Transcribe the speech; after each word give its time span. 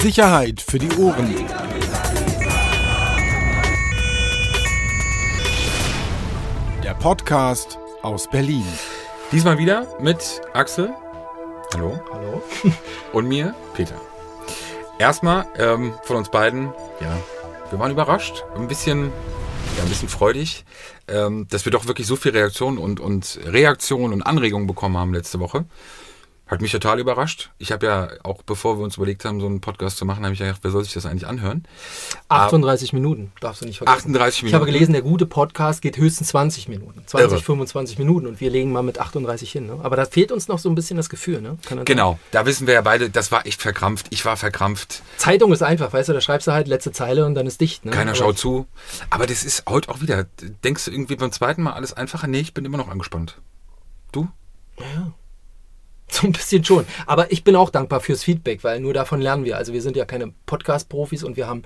Sicherheit 0.00 0.62
für 0.62 0.78
die 0.78 0.90
Ohren. 0.96 1.34
Der 6.82 6.94
Podcast 6.94 7.78
aus 8.00 8.26
Berlin. 8.30 8.64
Diesmal 9.30 9.58
wieder 9.58 9.86
mit 10.00 10.40
Axel. 10.54 10.94
Hallo. 11.74 12.00
Hallo. 12.10 12.42
Und 13.12 13.28
mir, 13.28 13.54
Peter. 13.74 14.00
Erstmal 14.98 15.46
ähm, 15.58 15.92
von 16.04 16.16
uns 16.16 16.30
beiden, 16.30 16.72
ja, 17.02 17.14
wir 17.68 17.78
waren 17.78 17.90
überrascht, 17.90 18.42
ein 18.56 18.68
bisschen, 18.68 19.12
ja, 19.76 19.82
ein 19.82 19.88
bisschen 19.90 20.08
freudig, 20.08 20.64
ähm, 21.08 21.46
dass 21.50 21.66
wir 21.66 21.72
doch 21.72 21.86
wirklich 21.86 22.06
so 22.06 22.16
viel 22.16 22.32
Reaktionen 22.32 22.78
und, 22.78 23.00
und 23.00 23.38
Reaktionen 23.44 24.14
und 24.14 24.22
Anregungen 24.22 24.66
bekommen 24.66 24.96
haben 24.96 25.12
letzte 25.12 25.40
Woche. 25.40 25.66
Hat 26.50 26.60
mich 26.60 26.72
total 26.72 26.98
überrascht. 26.98 27.50
Ich 27.58 27.70
habe 27.70 27.86
ja 27.86 28.08
auch, 28.24 28.42
bevor 28.42 28.76
wir 28.76 28.82
uns 28.82 28.96
überlegt 28.96 29.24
haben, 29.24 29.40
so 29.40 29.46
einen 29.46 29.60
Podcast 29.60 29.96
zu 29.98 30.04
machen, 30.04 30.24
habe 30.24 30.34
ich 30.34 30.40
ja 30.40 30.46
gedacht, 30.46 30.62
wer 30.64 30.72
soll 30.72 30.82
sich 30.82 30.92
das 30.92 31.06
eigentlich 31.06 31.28
anhören? 31.28 31.64
38 32.28 32.92
Minuten, 32.92 33.30
darfst 33.40 33.62
du 33.62 33.66
nicht 33.66 33.78
vergessen. 33.78 33.98
38 33.98 34.42
Minuten. 34.42 34.48
Ich 34.48 34.54
habe 34.54 34.66
gelesen, 34.66 34.92
der 34.92 35.02
gute 35.02 35.26
Podcast 35.26 35.80
geht 35.80 35.96
höchstens 35.96 36.28
20 36.28 36.68
Minuten. 36.68 37.02
20, 37.06 37.30
Irre. 37.30 37.40
25 37.40 37.98
Minuten 38.00 38.26
und 38.26 38.40
wir 38.40 38.50
legen 38.50 38.72
mal 38.72 38.82
mit 38.82 38.98
38 38.98 39.52
hin. 39.52 39.66
Ne? 39.68 39.78
Aber 39.84 39.94
da 39.94 40.04
fehlt 40.04 40.32
uns 40.32 40.48
noch 40.48 40.58
so 40.58 40.68
ein 40.68 40.74
bisschen 40.74 40.96
das 40.96 41.08
Gefühl. 41.08 41.40
Ne? 41.40 41.56
Das 41.68 41.84
Genau, 41.84 42.18
da 42.32 42.44
wissen 42.46 42.66
wir 42.66 42.74
ja 42.74 42.82
beide, 42.82 43.10
das 43.10 43.30
war 43.30 43.46
echt 43.46 43.62
verkrampft. 43.62 44.08
Ich 44.10 44.24
war 44.24 44.36
verkrampft. 44.36 44.92
sein? 44.92 45.04
Zeitung 45.18 45.52
ist 45.52 45.62
einfach, 45.62 45.92
weißt 45.92 46.08
du, 46.08 46.14
da 46.14 46.20
schreibst 46.20 46.48
du 46.48 46.52
halt 46.52 46.66
letzte 46.66 46.90
Zeile 46.90 47.26
und 47.26 47.36
dann 47.36 47.46
ist 47.46 47.60
dicht. 47.60 47.84
Ne? 47.84 47.92
Keiner 47.92 48.10
Aber 48.10 48.18
schaut 48.18 48.38
zu. 48.38 48.66
Aber 49.08 49.28
das 49.28 49.44
ist 49.44 49.66
heute 49.68 49.88
auch 49.88 50.00
wieder. 50.00 50.26
Denkst 50.64 50.86
du 50.86 50.90
irgendwie 50.90 51.14
beim 51.14 51.30
zweiten 51.30 51.62
Mal 51.62 51.74
alles 51.74 51.92
einfacher? 51.92 52.26
Nee, 52.26 52.40
ich 52.40 52.54
bin 52.54 52.64
immer 52.64 52.78
noch 52.78 52.88
angespannt. 52.88 53.40
Du? 54.10 54.28
So 56.20 56.26
ein 56.26 56.32
bisschen 56.32 56.64
schon. 56.64 56.84
Aber 57.06 57.30
ich 57.32 57.44
bin 57.44 57.56
auch 57.56 57.70
dankbar 57.70 58.00
fürs 58.00 58.22
Feedback, 58.24 58.62
weil 58.64 58.80
nur 58.80 58.92
davon 58.94 59.20
lernen 59.20 59.44
wir. 59.44 59.56
Also 59.56 59.72
wir 59.72 59.82
sind 59.82 59.96
ja 59.96 60.04
keine 60.04 60.32
Podcast-Profis 60.46 61.24
und 61.24 61.36
wir 61.36 61.46
haben 61.46 61.62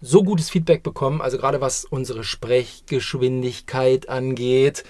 so 0.00 0.22
gutes 0.22 0.50
Feedback 0.50 0.82
bekommen, 0.82 1.20
also 1.22 1.38
gerade 1.38 1.60
was 1.60 1.84
unsere 1.86 2.22
Sprechgeschwindigkeit 2.22 4.08
angeht, 4.08 4.84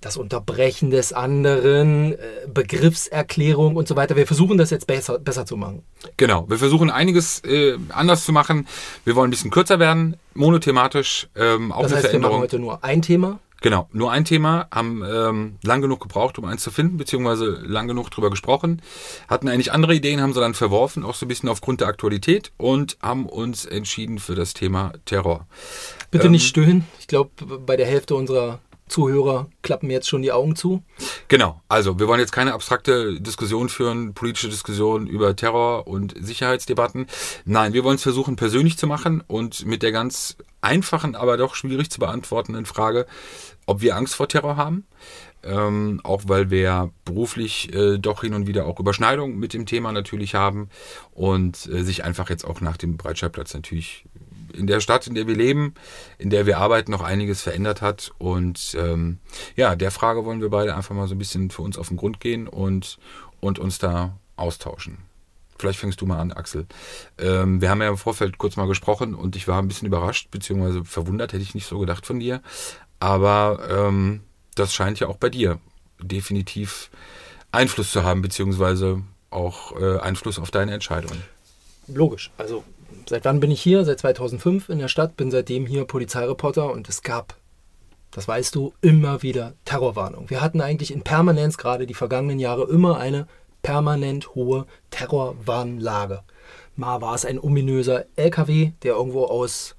das 0.00 0.16
Unterbrechen 0.18 0.90
des 0.90 1.12
anderen, 1.14 2.12
äh, 2.12 2.16
Begriffserklärung 2.52 3.76
und 3.76 3.88
so 3.88 3.96
weiter. 3.96 4.16
Wir 4.16 4.26
versuchen 4.26 4.58
das 4.58 4.68
jetzt 4.70 4.86
besser, 4.86 5.18
besser 5.18 5.46
zu 5.46 5.56
machen. 5.56 5.82
Genau. 6.18 6.44
Wir 6.50 6.58
versuchen 6.58 6.90
einiges 6.90 7.40
äh, 7.44 7.78
anders 7.88 8.24
zu 8.24 8.32
machen. 8.32 8.66
Wir 9.04 9.14
wollen 9.16 9.28
ein 9.28 9.30
bisschen 9.30 9.50
kürzer 9.50 9.78
werden, 9.78 10.16
monothematisch, 10.34 11.28
ähm, 11.36 11.72
auch 11.72 11.82
Das 11.82 11.92
eine 11.92 12.02
heißt, 12.02 12.12
wir 12.12 12.18
machen 12.20 12.30
Veränderung. 12.32 12.40
heute 12.42 12.58
nur 12.58 12.84
ein 12.84 13.00
Thema. 13.00 13.38
Genau, 13.64 13.88
nur 13.92 14.12
ein 14.12 14.26
Thema, 14.26 14.68
haben 14.70 15.02
ähm, 15.10 15.56
lang 15.62 15.80
genug 15.80 15.98
gebraucht, 15.98 16.38
um 16.38 16.44
eins 16.44 16.62
zu 16.62 16.70
finden, 16.70 16.98
beziehungsweise 16.98 17.62
lang 17.64 17.88
genug 17.88 18.10
drüber 18.10 18.28
gesprochen, 18.28 18.82
hatten 19.26 19.48
eigentlich 19.48 19.72
andere 19.72 19.94
Ideen, 19.94 20.20
haben 20.20 20.34
sie 20.34 20.40
dann 20.40 20.52
verworfen, 20.52 21.02
auch 21.02 21.14
so 21.14 21.24
ein 21.24 21.28
bisschen 21.28 21.48
aufgrund 21.48 21.80
der 21.80 21.88
Aktualität 21.88 22.52
und 22.58 22.98
haben 23.00 23.24
uns 23.24 23.64
entschieden 23.64 24.18
für 24.18 24.34
das 24.34 24.52
Thema 24.52 24.92
Terror. 25.06 25.46
Bitte 26.10 26.26
Ähm, 26.26 26.32
nicht 26.32 26.46
stöhnen. 26.46 26.86
Ich 26.98 27.06
glaube, 27.06 27.30
bei 27.60 27.78
der 27.78 27.86
Hälfte 27.86 28.14
unserer 28.16 28.58
Zuhörer 28.88 29.48
klappen 29.62 29.90
jetzt 29.90 30.08
schon 30.08 30.22
die 30.22 30.32
Augen 30.32 30.56
zu. 30.56 30.82
Genau, 31.28 31.60
also 31.68 31.98
wir 31.98 32.06
wollen 32.06 32.20
jetzt 32.20 32.32
keine 32.32 32.52
abstrakte 32.52 33.20
Diskussion 33.20 33.68
führen, 33.68 34.14
politische 34.14 34.48
Diskussion 34.48 35.06
über 35.06 35.34
Terror 35.34 35.86
und 35.86 36.14
Sicherheitsdebatten. 36.20 37.06
Nein, 37.44 37.72
wir 37.72 37.82
wollen 37.82 37.96
es 37.96 38.02
versuchen, 38.02 38.36
persönlich 38.36 38.76
zu 38.76 38.86
machen 38.86 39.22
und 39.26 39.64
mit 39.64 39.82
der 39.82 39.92
ganz 39.92 40.36
einfachen, 40.60 41.14
aber 41.14 41.36
doch 41.36 41.54
schwierig 41.54 41.90
zu 41.90 42.00
beantwortenden 42.00 42.66
Frage, 42.66 43.06
ob 43.66 43.80
wir 43.80 43.96
Angst 43.96 44.14
vor 44.14 44.28
Terror 44.28 44.56
haben. 44.56 44.86
Ähm, 45.42 46.00
auch 46.04 46.22
weil 46.26 46.50
wir 46.50 46.90
beruflich 47.04 47.70
äh, 47.74 47.98
doch 47.98 48.22
hin 48.22 48.32
und 48.32 48.46
wieder 48.46 48.64
auch 48.64 48.80
Überschneidungen 48.80 49.38
mit 49.38 49.52
dem 49.52 49.66
Thema 49.66 49.92
natürlich 49.92 50.34
haben 50.34 50.70
und 51.12 51.66
äh, 51.66 51.82
sich 51.82 52.02
einfach 52.02 52.30
jetzt 52.30 52.46
auch 52.46 52.62
nach 52.62 52.78
dem 52.78 52.96
Breitscheidplatz 52.96 53.52
natürlich 53.52 54.06
in 54.54 54.66
der 54.66 54.80
Stadt, 54.80 55.06
in 55.06 55.14
der 55.14 55.26
wir 55.26 55.36
leben, 55.36 55.74
in 56.18 56.30
der 56.30 56.46
wir 56.46 56.58
arbeiten, 56.58 56.90
noch 56.90 57.02
einiges 57.02 57.42
verändert 57.42 57.82
hat. 57.82 58.12
Und 58.18 58.76
ähm, 58.78 59.18
ja, 59.56 59.76
der 59.76 59.90
Frage 59.90 60.24
wollen 60.24 60.40
wir 60.40 60.50
beide 60.50 60.74
einfach 60.74 60.94
mal 60.94 61.08
so 61.08 61.14
ein 61.14 61.18
bisschen 61.18 61.50
für 61.50 61.62
uns 61.62 61.78
auf 61.78 61.88
den 61.88 61.96
Grund 61.96 62.20
gehen 62.20 62.48
und, 62.48 62.98
und 63.40 63.58
uns 63.58 63.78
da 63.78 64.18
austauschen. 64.36 64.98
Vielleicht 65.58 65.78
fängst 65.78 66.00
du 66.00 66.06
mal 66.06 66.18
an, 66.18 66.32
Axel. 66.32 66.66
Ähm, 67.18 67.60
wir 67.60 67.70
haben 67.70 67.80
ja 67.80 67.88
im 67.88 67.96
Vorfeld 67.96 68.38
kurz 68.38 68.56
mal 68.56 68.66
gesprochen 68.66 69.14
und 69.14 69.36
ich 69.36 69.46
war 69.46 69.60
ein 69.60 69.68
bisschen 69.68 69.86
überrascht, 69.86 70.30
beziehungsweise 70.30 70.84
verwundert, 70.84 71.32
hätte 71.32 71.42
ich 71.42 71.54
nicht 71.54 71.66
so 71.66 71.78
gedacht 71.78 72.06
von 72.06 72.18
dir. 72.18 72.42
Aber 72.98 73.60
ähm, 73.70 74.20
das 74.54 74.74
scheint 74.74 75.00
ja 75.00 75.08
auch 75.08 75.16
bei 75.16 75.30
dir 75.30 75.58
definitiv 76.00 76.90
Einfluss 77.52 77.92
zu 77.92 78.02
haben, 78.02 78.20
beziehungsweise 78.20 79.02
auch 79.30 79.80
äh, 79.80 79.98
Einfluss 79.98 80.38
auf 80.38 80.50
deine 80.50 80.72
Entscheidungen. 80.72 81.22
Logisch. 81.86 82.30
Also 82.38 82.64
seit 83.08 83.24
wann 83.24 83.40
bin 83.40 83.50
ich 83.50 83.60
hier? 83.60 83.84
Seit 83.84 84.00
2005 84.00 84.68
in 84.68 84.78
der 84.78 84.88
Stadt, 84.88 85.16
bin 85.16 85.30
seitdem 85.30 85.66
hier 85.66 85.84
Polizeireporter 85.84 86.72
und 86.72 86.88
es 86.88 87.02
gab, 87.02 87.36
das 88.10 88.28
weißt 88.28 88.54
du, 88.54 88.72
immer 88.80 89.22
wieder 89.22 89.54
Terrorwarnung. 89.64 90.30
Wir 90.30 90.40
hatten 90.40 90.60
eigentlich 90.60 90.92
in 90.92 91.02
Permanenz 91.02 91.56
gerade 91.56 91.86
die 91.86 91.94
vergangenen 91.94 92.38
Jahre 92.38 92.64
immer 92.64 92.98
eine 92.98 93.26
permanent 93.62 94.34
hohe 94.34 94.66
Terrorwarnlage. 94.90 96.22
Mal 96.76 97.00
war 97.00 97.14
es 97.14 97.24
ein 97.24 97.40
ominöser 97.40 98.04
LKW, 98.16 98.72
der 98.82 98.94
irgendwo 98.94 99.24
aus 99.24 99.76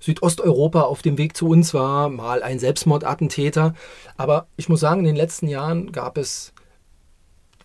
Südosteuropa 0.00 0.82
auf 0.82 1.02
dem 1.02 1.18
Weg 1.18 1.36
zu 1.36 1.48
uns 1.48 1.74
war, 1.74 2.08
mal 2.08 2.42
ein 2.42 2.58
Selbstmordattentäter. 2.58 3.74
Aber 4.16 4.46
ich 4.56 4.68
muss 4.68 4.80
sagen, 4.80 5.00
in 5.00 5.06
den 5.06 5.16
letzten 5.16 5.46
Jahren 5.46 5.92
gab 5.92 6.16
es, 6.16 6.52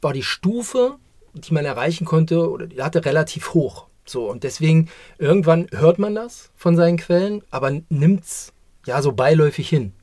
war 0.01 0.13
die 0.13 0.23
Stufe, 0.23 0.97
die 1.33 1.53
man 1.53 1.65
erreichen 1.65 2.05
konnte, 2.05 2.49
oder 2.49 2.67
die 2.67 2.81
hatte 2.81 3.05
relativ 3.05 3.53
hoch. 3.53 3.87
So, 4.05 4.29
und 4.29 4.43
deswegen, 4.43 4.89
irgendwann 5.17 5.67
hört 5.71 5.99
man 5.99 6.15
das 6.15 6.51
von 6.55 6.75
seinen 6.75 6.97
Quellen, 6.97 7.43
aber 7.49 7.71
nimmt 7.89 8.23
es 8.23 8.53
ja 8.85 9.01
so 9.01 9.11
beiläufig 9.11 9.67
hin. 9.67 9.93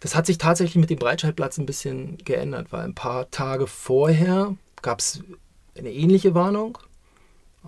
Das 0.00 0.14
hat 0.14 0.26
sich 0.26 0.36
tatsächlich 0.38 0.76
mit 0.76 0.90
dem 0.90 0.98
Breitscheidplatz 0.98 1.56
ein 1.58 1.66
bisschen 1.66 2.18
geändert, 2.18 2.68
weil 2.70 2.84
ein 2.84 2.94
paar 2.94 3.30
Tage 3.30 3.66
vorher 3.66 4.54
gab 4.82 5.00
es 5.00 5.22
eine 5.76 5.90
ähnliche 5.90 6.34
Warnung. 6.34 6.78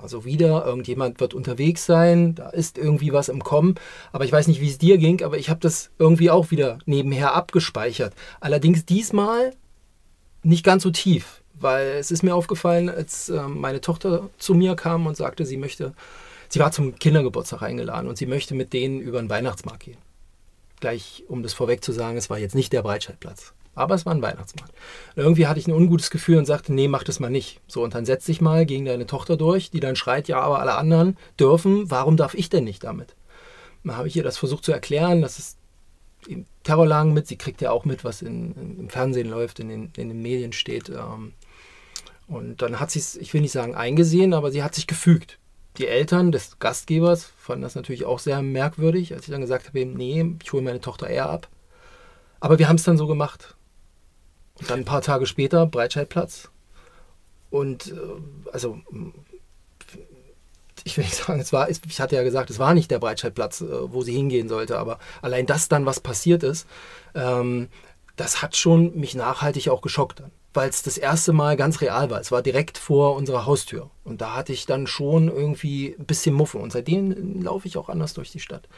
Also 0.01 0.25
wieder, 0.25 0.65
irgendjemand 0.65 1.19
wird 1.21 1.35
unterwegs 1.35 1.85
sein, 1.85 2.35
da 2.35 2.51
ist 2.51 2.79
irgendwie 2.79 3.13
was 3.13 3.29
im 3.29 3.43
Kommen. 3.43 3.75
Aber 4.13 4.25
ich 4.25 4.31
weiß 4.31 4.47
nicht, 4.47 4.61
wie 4.61 4.69
es 4.69 4.79
dir 4.79 4.99
ging, 4.99 5.25
aber 5.25 5.39
ich 5.39 5.51
habe 5.51 5.61
das 5.61 5.91
irgendwie 5.99 6.31
auch 6.31 6.51
wieder 6.51 6.79
nebenher 6.85 7.35
abgespeichert. 7.35 8.15
Allerdings 8.41 8.85
diesmal 8.85 9.55
nicht 10.43 10.65
ganz 10.65 10.85
so 10.85 10.91
tief, 10.91 11.38
weil 11.61 11.89
es 11.99 12.11
ist 12.11 12.23
mir 12.23 12.35
aufgefallen, 12.35 12.89
als 12.89 13.29
ähm, 13.29 13.61
meine 13.61 13.81
Tochter 13.81 14.31
zu 14.39 14.55
mir 14.55 14.77
kam 14.77 15.07
und 15.07 15.17
sagte, 15.17 15.45
sie 15.47 15.57
möchte, 15.57 15.95
sie 16.49 16.59
war 16.59 16.73
zum 16.73 16.99
Kindergeburtstag 16.99 17.63
eingeladen 17.63 18.09
und 18.09 18.19
sie 18.19 18.27
möchte 18.27 18.55
mit 18.55 18.73
denen 18.73 19.01
über 19.01 19.21
den 19.21 19.31
Weihnachtsmarkt 19.31 19.85
gehen. 19.85 19.99
Gleich, 20.81 21.25
um 21.29 21.43
das 21.43 21.55
vorweg 21.55 21.83
zu 21.83 21.93
sagen, 21.93 22.17
es 22.17 22.31
war 22.31 22.39
jetzt 22.39 22.55
nicht 22.55 22.73
der 22.73 22.83
Breitscheidplatz. 22.83 23.53
Aber 23.75 23.95
es 23.95 24.05
war 24.05 24.13
ein 24.13 24.23
Weihnachtsmarkt. 24.23 24.75
Und 25.15 25.23
irgendwie 25.23 25.47
hatte 25.47 25.61
ich 25.61 25.69
ein 25.69 25.73
ungutes 25.73 26.11
Gefühl 26.11 26.39
und 26.39 26.47
sagte, 26.47 26.73
nee, 26.73 26.89
mach 26.89 27.05
das 27.05 27.21
mal 27.21 27.31
nicht. 27.31 27.61
So, 27.69 27.85
und 27.85 27.95
dann 27.95 28.05
setz 28.05 28.25
dich 28.25 28.41
mal 28.41 28.67
gegen 28.67 28.85
deine 28.85 29.07
Tochter 29.07 29.37
durch, 29.37 29.71
die 29.71 29.79
dann 29.79 29.95
schreit, 29.95 30.27
ja, 30.27 30.41
aber 30.41 30.59
alle 30.59 30.75
anderen 30.75 31.17
dürfen, 31.39 31.89
warum 31.89 32.17
darf 32.17 32.35
ich 32.35 32.51
denn 32.51 32.65
nicht 32.65 32.83
damit? 32.83 33.15
Dann 33.85 33.97
habe 33.97 34.09
ich 34.09 34.17
ihr 34.17 34.25
das 34.25 34.37
versucht 34.37 34.65
zu 34.65 34.73
erklären, 34.73 35.23
dass 35.23 35.39
es 35.39 35.57
im 36.27 36.45
Terrorlagen 36.65 37.15
mit, 37.15 37.29
sie 37.29 37.37
kriegt 37.37 37.61
ja 37.61 37.71
auch 37.71 37.85
mit, 37.85 38.05
was 38.05 38.23
in, 38.23 38.79
im 38.81 38.89
Fernsehen 38.89 39.31
läuft, 39.31 39.61
in 39.61 39.69
den, 39.69 39.93
in 39.97 40.09
den 40.09 40.23
Medien 40.23 40.53
steht. 40.53 40.89
Ähm, 40.89 41.33
und 42.29 42.63
dann 42.63 42.79
hat 42.79 42.91
sie 42.91 42.99
es, 42.99 43.17
ich 43.17 43.33
will 43.35 43.41
nicht 43.41 43.53
sagen 43.53 43.75
eingesehen, 43.75 44.35
aber 44.35 44.51
sie 44.51 44.63
hat 44.63 44.75
sich 44.75 44.87
gefügt. 44.87 45.39
Die 45.79 45.87
Eltern 45.87 46.33
des 46.33 46.59
Gastgebers 46.59 47.31
fanden 47.39 47.63
das 47.63 47.75
natürlich 47.75 48.05
auch 48.05 48.19
sehr 48.19 48.43
merkwürdig, 48.43 49.15
als 49.15 49.27
ich 49.27 49.33
dann 49.33 49.41
gesagt 49.41 49.69
habe, 49.69 49.85
nee, 49.87 50.35
ich 50.43 50.53
hole 50.53 50.63
meine 50.63 50.81
Tochter 50.81 51.09
eher 51.09 51.31
ab. 51.31 51.49
Aber 52.41 52.59
wir 52.59 52.69
haben 52.69 52.77
es 52.77 52.85
dann 52.85 52.99
so 52.99 53.07
gemacht. 53.07 53.57
Und 54.59 54.71
dann 54.71 54.81
ein 54.81 54.85
paar 54.85 55.03
Tage 55.03 55.27
später 55.27 55.67
Breitscheidplatz. 55.67 56.51
Und 57.51 57.93
äh, 57.93 58.51
also 58.53 58.79
ich 60.85 60.97
will 60.97 61.05
nicht 61.05 61.17
sagen, 61.17 61.41
es 61.41 61.53
war, 61.53 61.69
ich 61.71 62.01
hatte 62.01 62.17
ja 62.17 62.23
gesagt, 62.23 62.51
es 62.51 62.59
war 62.59 62.75
nicht 62.75 62.91
der 62.91 62.99
Breitscheidplatz, 62.99 63.61
äh, 63.61 63.93
wo 63.93 64.03
sie 64.03 64.13
hingehen 64.13 64.49
sollte, 64.49 64.79
aber 64.79 64.99
allein 65.23 65.47
das 65.47 65.69
dann, 65.69 65.87
was 65.87 66.01
passiert 66.01 66.43
ist, 66.43 66.67
ähm, 67.15 67.69
das 68.17 68.43
hat 68.43 68.57
schon 68.57 68.99
mich 68.99 69.15
nachhaltig 69.15 69.69
auch 69.69 69.81
geschockt 69.81 70.21
dann, 70.21 70.31
weil 70.59 70.71
es 70.71 70.83
das 70.83 70.99
erste 70.99 71.33
Mal 71.33 71.57
ganz 71.57 71.81
real 71.81 72.11
war. 72.11 72.21
Es 72.21 72.33
war 72.33 72.43
direkt 72.43 72.79
vor 72.79 73.15
unserer 73.15 73.47
Haustür 73.47 73.91
und 74.03 74.21
da 74.21 74.35
hatte 74.35 74.53
ich 74.53 74.67
dann 74.67 74.89
schon 74.89 75.29
irgendwie 75.29 75.95
ein 75.97 76.05
bisschen 76.05 76.35
Muffe 76.35 76.59
und 76.59 76.73
seitdem 76.73 77.43
laufe 77.43 77.69
ich 77.69 77.79
auch 77.79 77.89
anders 77.89 78.13
durch 78.13 78.33
die 78.33 78.41
Stadt. 78.41 78.69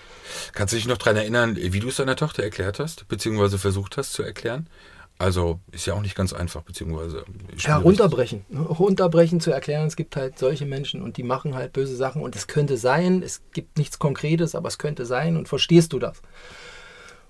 Kannst 0.53 0.75
du 0.75 0.77
dich 0.77 0.87
noch 0.87 0.99
daran 0.99 1.17
erinnern, 1.17 1.56
wie 1.56 1.81
du 1.81 1.88
es 1.88 1.97
deiner 1.97 2.17
Tochter 2.17 2.43
erklärt 2.43 2.81
hast, 2.81 3.09
beziehungsweise 3.09 3.56
versucht 3.56 3.97
hast 3.97 4.12
zu 4.12 4.23
erklären? 4.23 4.69
Also 5.17 5.59
ist 5.73 5.87
ja 5.87 5.94
auch 5.94 6.03
nicht 6.03 6.15
ganz 6.15 6.35
einfach, 6.35 6.61
beziehungsweise. 6.61 7.25
Ja, 7.56 7.79
runterbrechen. 7.79 8.44
Runterbrechen 8.55 9.41
zu 9.41 9.50
erklären, 9.50 9.87
es 9.87 9.97
gibt 9.97 10.17
halt 10.17 10.38
solche 10.38 10.67
Menschen 10.67 11.00
und 11.00 11.17
die 11.17 11.23
machen 11.23 11.55
halt 11.55 11.73
böse 11.73 11.97
Sachen 11.97 12.21
und 12.21 12.37
es 12.37 12.47
könnte 12.47 12.77
sein, 12.77 13.23
es 13.23 13.41
gibt 13.55 13.79
nichts 13.79 13.99
Konkretes, 13.99 14.55
aber 14.55 14.69
es 14.69 14.77
könnte 14.77 15.06
sein 15.06 15.38
und 15.38 15.49
verstehst 15.49 15.94
du 15.94 15.99
das? 15.99 16.21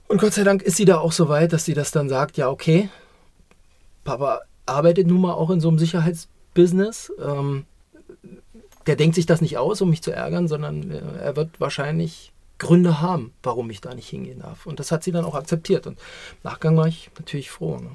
Und 0.09 0.21
Gott 0.21 0.33
sei 0.33 0.43
Dank 0.43 0.63
ist 0.63 0.77
sie 0.77 0.87
da 0.87 0.99
auch 0.99 1.13
so 1.13 1.29
weit, 1.29 1.53
dass 1.53 1.65
sie 1.65 1.75
das 1.75 1.93
dann 1.93 2.09
sagt, 2.09 2.37
ja, 2.37 2.51
okay, 2.51 2.89
Papa 4.11 4.41
arbeitet 4.67 5.07
nun 5.07 5.21
mal 5.21 5.35
auch 5.35 5.51
in 5.51 5.61
so 5.61 5.69
einem 5.69 5.79
Sicherheitsbusiness. 5.79 7.13
Ähm, 7.23 7.65
der 8.87 8.97
denkt 8.97 9.15
sich 9.15 9.27
das 9.27 9.41
nicht 9.41 9.57
aus, 9.57 9.81
um 9.81 9.91
mich 9.91 10.03
zu 10.03 10.11
ärgern, 10.11 10.49
sondern 10.49 10.91
äh, 10.91 11.01
er 11.23 11.37
wird 11.37 11.61
wahrscheinlich 11.61 12.33
Gründe 12.59 13.01
haben, 13.01 13.33
warum 13.45 13.71
ich 13.71 13.81
da 13.81 13.95
nicht 13.95 14.09
hingehen 14.09 14.41
darf. 14.41 14.67
Und 14.67 14.81
das 14.81 14.91
hat 14.91 15.05
sie 15.05 15.13
dann 15.13 15.25
auch 15.25 15.37
akzeptiert. 15.37 15.87
Und 15.87 15.93
im 15.93 16.51
Nachgang 16.51 16.77
war 16.77 16.89
ich 16.89 17.11
natürlich 17.19 17.53
froh. 17.53 17.77
Ne? 17.77 17.91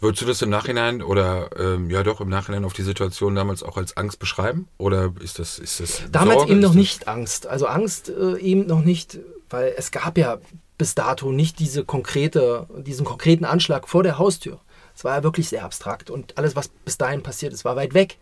Würdest 0.00 0.22
du 0.22 0.26
das 0.26 0.42
im 0.42 0.50
Nachhinein 0.50 1.02
oder 1.02 1.50
ähm, 1.56 1.88
ja 1.88 2.02
doch 2.02 2.20
im 2.20 2.28
Nachhinein 2.28 2.64
auf 2.64 2.72
die 2.72 2.82
Situation 2.82 3.36
damals 3.36 3.62
auch 3.62 3.76
als 3.76 3.96
Angst 3.96 4.18
beschreiben? 4.18 4.66
Oder 4.76 5.12
ist 5.20 5.38
das 5.38 5.60
ist 5.60 5.78
das 5.78 6.02
damals 6.10 6.38
Sorge? 6.38 6.52
eben 6.52 6.60
noch 6.60 6.74
nicht 6.74 7.06
Angst. 7.06 7.46
Also 7.46 7.66
Angst 7.66 8.08
äh, 8.08 8.38
eben 8.38 8.66
noch 8.66 8.82
nicht, 8.82 9.20
weil 9.50 9.72
es 9.76 9.92
gab 9.92 10.18
ja 10.18 10.38
bis 10.78 10.96
dato 10.96 11.30
nicht 11.30 11.60
diese 11.60 11.84
konkrete, 11.84 12.66
diesen 12.78 13.04
konkreten 13.04 13.44
Anschlag 13.44 13.88
vor 13.88 14.02
der 14.02 14.18
Haustür. 14.18 14.58
Es 14.98 15.04
war 15.04 15.14
ja 15.14 15.22
wirklich 15.22 15.48
sehr 15.48 15.64
abstrakt 15.64 16.10
und 16.10 16.36
alles, 16.38 16.56
was 16.56 16.66
bis 16.66 16.98
dahin 16.98 17.22
passiert 17.22 17.52
ist, 17.52 17.64
war 17.64 17.76
weit 17.76 17.94
weg. 17.94 18.18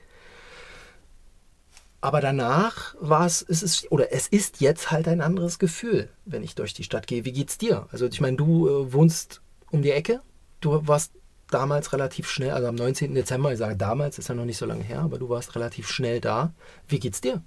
Aber 2.02 2.20
danach 2.20 2.94
war 3.00 3.24
es, 3.24 3.40
es 3.40 3.62
ist, 3.62 3.90
oder 3.90 4.12
es 4.12 4.28
ist 4.28 4.60
jetzt 4.60 4.90
halt 4.90 5.08
ein 5.08 5.22
anderes 5.22 5.58
Gefühl, 5.58 6.10
wenn 6.26 6.42
ich 6.42 6.54
durch 6.54 6.74
die 6.74 6.84
Stadt 6.84 7.06
gehe. 7.06 7.24
Wie 7.24 7.32
geht's 7.32 7.56
dir? 7.56 7.86
Also 7.92 8.04
ich 8.04 8.20
meine, 8.20 8.36
du 8.36 8.68
äh, 8.68 8.92
wohnst 8.92 9.40
um 9.70 9.80
die 9.80 9.90
Ecke. 9.90 10.20
Du 10.60 10.86
warst 10.86 11.12
damals 11.48 11.94
relativ 11.94 12.28
schnell, 12.28 12.50
also 12.50 12.68
am 12.68 12.74
19. 12.74 13.14
Dezember, 13.14 13.52
ich 13.52 13.58
sage 13.58 13.78
damals, 13.78 14.18
ist 14.18 14.28
ja 14.28 14.34
noch 14.34 14.44
nicht 14.44 14.58
so 14.58 14.66
lange 14.66 14.84
her, 14.84 15.00
aber 15.00 15.18
du 15.18 15.30
warst 15.30 15.56
relativ 15.56 15.88
schnell 15.88 16.20
da. 16.20 16.52
Wie 16.88 16.98
geht's 16.98 17.22
dir? 17.22 17.40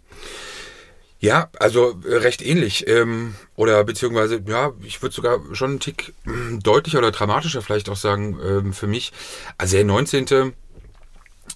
Ja, 1.19 1.49
also 1.59 1.99
äh, 2.07 2.15
recht 2.15 2.41
ähnlich. 2.41 2.87
Ähm, 2.87 3.35
oder 3.55 3.83
beziehungsweise, 3.83 4.41
ja, 4.47 4.71
ich 4.81 5.01
würde 5.01 5.13
sogar 5.13 5.39
schon 5.53 5.71
einen 5.71 5.79
Tick 5.79 6.13
ähm, 6.25 6.61
deutlicher 6.63 6.99
oder 6.99 7.11
dramatischer 7.11 7.61
vielleicht 7.61 7.89
auch 7.89 7.97
sagen 7.97 8.39
ähm, 8.41 8.73
für 8.73 8.87
mich. 8.87 9.11
Also 9.57 9.75
der 9.75 9.85
19. 9.85 10.53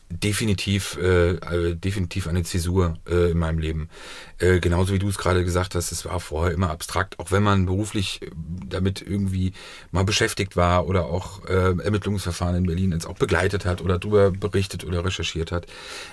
definitiv, 0.10 0.98
äh, 1.02 1.36
äh, 1.36 1.76
definitiv 1.76 2.28
eine 2.28 2.44
Zäsur 2.44 2.98
äh, 3.10 3.32
in 3.32 3.40
meinem 3.40 3.60
Leben. 3.60 3.90
Äh, 4.38 4.60
genauso 4.60 4.94
wie 4.94 5.00
du 5.00 5.08
es 5.08 5.18
gerade 5.18 5.46
gesagt 5.46 5.76
hast, 5.76 5.94
es 5.94 6.04
war 6.04 6.20
vorher 6.20 6.54
immer 6.54 6.70
abstrakt, 6.70 7.18
auch 7.20 7.32
wenn 7.32 7.44
man 7.44 7.66
beruflich 7.66 8.22
äh, 8.22 8.32
damit 8.68 9.02
irgendwie 9.02 9.54
mal 9.92 10.04
beschäftigt 10.04 10.58
war 10.58 10.88
oder 10.88 11.06
auch 11.06 11.46
äh, 11.46 11.78
Ermittlungsverfahren 11.80 12.58
in 12.58 12.66
Berlin 12.66 12.92
jetzt 12.92 13.08
auch 13.08 13.18
begleitet 13.18 13.66
hat 13.66 13.82
oder 13.82 13.98
darüber 13.98 14.30
berichtet 14.30 14.84
oder 14.84 15.06
recherchiert 15.06 15.54
hat. 15.54 15.68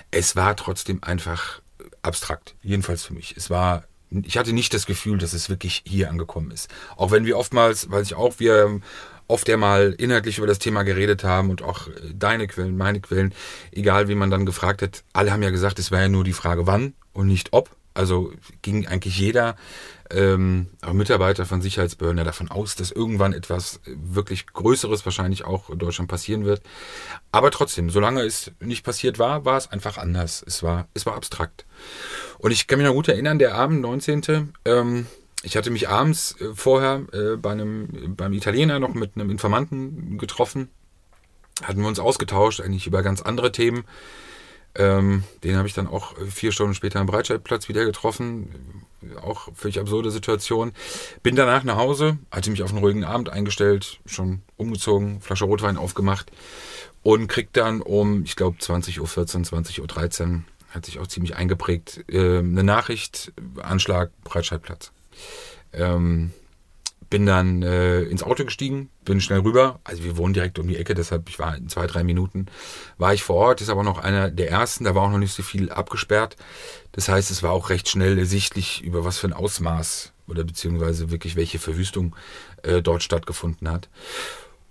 Es 0.09 0.37
war 0.37 0.55
trotzdem 0.55 1.03
einfach 1.03 1.61
abstrakt, 2.01 2.55
jedenfalls 2.61 3.03
für 3.03 3.13
mich. 3.13 3.35
Es 3.37 3.49
war, 3.49 3.83
ich 4.09 4.37
hatte 4.37 4.53
nicht 4.53 4.73
das 4.73 4.85
Gefühl, 4.85 5.17
dass 5.17 5.33
es 5.33 5.49
wirklich 5.49 5.83
hier 5.85 6.09
angekommen 6.09 6.51
ist. 6.51 6.69
Auch 6.97 7.11
wenn 7.11 7.25
wir 7.25 7.37
oftmals, 7.37 7.89
weiß 7.89 8.07
ich 8.07 8.15
auch, 8.15 8.39
wir 8.39 8.81
oft 9.27 9.47
ja 9.47 9.57
mal 9.57 9.95
inhaltlich 9.97 10.37
über 10.37 10.47
das 10.47 10.59
Thema 10.59 10.83
geredet 10.83 11.23
haben 11.23 11.49
und 11.49 11.61
auch 11.61 11.87
äh, 11.87 11.91
deine 12.13 12.47
Quellen, 12.47 12.77
meine 12.77 12.99
Quellen, 12.99 13.33
egal 13.71 14.07
wie 14.09 14.15
man 14.15 14.29
dann 14.29 14.45
gefragt 14.45 14.81
hat, 14.81 15.03
alle 15.13 15.31
haben 15.31 15.41
ja 15.41 15.49
gesagt, 15.49 15.79
es 15.79 15.91
war 15.91 16.01
ja 16.01 16.09
nur 16.09 16.23
die 16.23 16.33
Frage 16.33 16.67
wann 16.67 16.93
und 17.13 17.27
nicht 17.27 17.53
ob. 17.53 17.69
Also 17.93 18.31
ging 18.61 18.87
eigentlich 18.87 19.17
jeder, 19.17 19.55
ähm, 20.09 20.67
auch 20.81 20.93
Mitarbeiter 20.93 21.45
von 21.45 21.61
Sicherheitsbehörden 21.61 22.17
ja 22.17 22.23
davon 22.23 22.49
aus, 22.49 22.75
dass 22.75 22.91
irgendwann 22.91 23.33
etwas 23.33 23.81
wirklich 23.85 24.47
Größeres 24.47 25.05
wahrscheinlich 25.05 25.45
auch 25.45 25.69
in 25.69 25.79
Deutschland 25.79 26.09
passieren 26.09 26.45
wird. 26.45 26.61
Aber 27.31 27.51
trotzdem, 27.51 27.89
solange 27.89 28.21
es 28.21 28.51
nicht 28.59 28.83
passiert 28.83 29.19
war, 29.19 29.45
war 29.45 29.57
es 29.57 29.69
einfach 29.71 29.97
anders. 29.97 30.43
Es 30.45 30.63
war, 30.63 30.87
es 30.93 31.05
war 31.05 31.15
abstrakt. 31.15 31.65
Und 32.39 32.51
ich 32.51 32.67
kann 32.67 32.79
mich 32.79 32.87
noch 32.87 32.93
gut 32.93 33.07
erinnern, 33.07 33.39
der 33.39 33.55
Abend, 33.55 33.81
19. 33.81 34.53
Ähm, 34.65 35.07
ich 35.43 35.57
hatte 35.57 35.71
mich 35.71 35.89
abends 35.89 36.39
äh, 36.39 36.53
vorher 36.53 37.05
äh, 37.13 37.35
bei 37.35 37.51
einem, 37.51 38.15
beim 38.15 38.33
Italiener 38.33 38.79
noch 38.79 38.93
mit 38.93 39.15
einem 39.15 39.29
Informanten 39.29 40.17
getroffen. 40.17 40.69
Hatten 41.63 41.81
wir 41.81 41.87
uns 41.87 41.99
ausgetauscht, 41.99 42.61
eigentlich 42.61 42.87
über 42.87 43.03
ganz 43.03 43.21
andere 43.21 43.51
Themen. 43.51 43.83
Ähm, 44.75 45.23
den 45.43 45.57
habe 45.57 45.67
ich 45.67 45.73
dann 45.73 45.87
auch 45.87 46.15
vier 46.29 46.51
Stunden 46.51 46.73
später 46.73 46.99
am 46.99 47.07
Breitscheidplatz 47.07 47.67
wieder 47.67 47.85
getroffen. 47.85 48.85
Auch 49.21 49.49
völlig 49.55 49.79
absurde 49.79 50.11
Situation. 50.11 50.71
Bin 51.23 51.35
danach 51.35 51.63
nach 51.63 51.75
Hause, 51.77 52.17
hatte 52.31 52.51
mich 52.51 52.63
auf 52.63 52.69
einen 52.69 52.79
ruhigen 52.79 53.03
Abend 53.03 53.29
eingestellt, 53.29 53.99
schon 54.05 54.41
umgezogen, 54.57 55.21
Flasche 55.21 55.45
Rotwein 55.45 55.77
aufgemacht 55.77 56.31
und 57.03 57.27
krieg 57.27 57.51
dann 57.53 57.81
um, 57.81 58.23
ich 58.23 58.35
glaube, 58.35 58.57
20.14 58.59 58.99
Uhr, 58.99 59.07
20.13 59.07 60.31
Uhr, 60.31 60.43
hat 60.69 60.85
sich 60.85 60.99
auch 60.99 61.07
ziemlich 61.07 61.35
eingeprägt, 61.35 62.05
äh, 62.07 62.39
eine 62.39 62.63
Nachricht, 62.63 63.33
Anschlag, 63.61 64.11
Breitscheidplatz. 64.23 64.91
Ähm, 65.73 66.31
bin 67.11 67.25
dann 67.25 67.61
äh, 67.61 68.03
ins 68.03 68.23
Auto 68.23 68.45
gestiegen, 68.45 68.89
bin 69.03 69.19
schnell 69.19 69.41
rüber. 69.41 69.81
Also 69.83 70.03
wir 70.05 70.15
wohnen 70.15 70.33
direkt 70.33 70.57
um 70.57 70.67
die 70.67 70.77
Ecke, 70.77 70.95
deshalb 70.95 71.27
ich 71.29 71.37
war 71.37 71.55
in 71.57 71.67
zwei, 71.67 71.85
drei 71.85 72.03
Minuten 72.03 72.47
war 72.97 73.13
ich 73.13 73.21
vor 73.21 73.35
Ort. 73.35 73.61
Ist 73.61 73.69
aber 73.69 73.83
noch 73.83 73.99
einer 73.99 74.31
der 74.31 74.49
ersten, 74.49 74.85
da 74.85 74.95
war 74.95 75.03
auch 75.03 75.11
noch 75.11 75.17
nicht 75.17 75.33
so 75.33 75.43
viel 75.43 75.69
abgesperrt. 75.69 76.37
Das 76.93 77.09
heißt, 77.09 77.29
es 77.29 77.43
war 77.43 77.51
auch 77.51 77.69
recht 77.69 77.89
schnell 77.89 78.17
ersichtlich, 78.17 78.81
über 78.81 79.03
was 79.03 79.17
für 79.17 79.27
ein 79.27 79.33
Ausmaß 79.33 80.13
oder 80.27 80.45
beziehungsweise 80.45 81.11
wirklich 81.11 81.35
welche 81.35 81.59
Verwüstung 81.59 82.15
äh, 82.63 82.81
dort 82.81 83.03
stattgefunden 83.03 83.69
hat. 83.69 83.89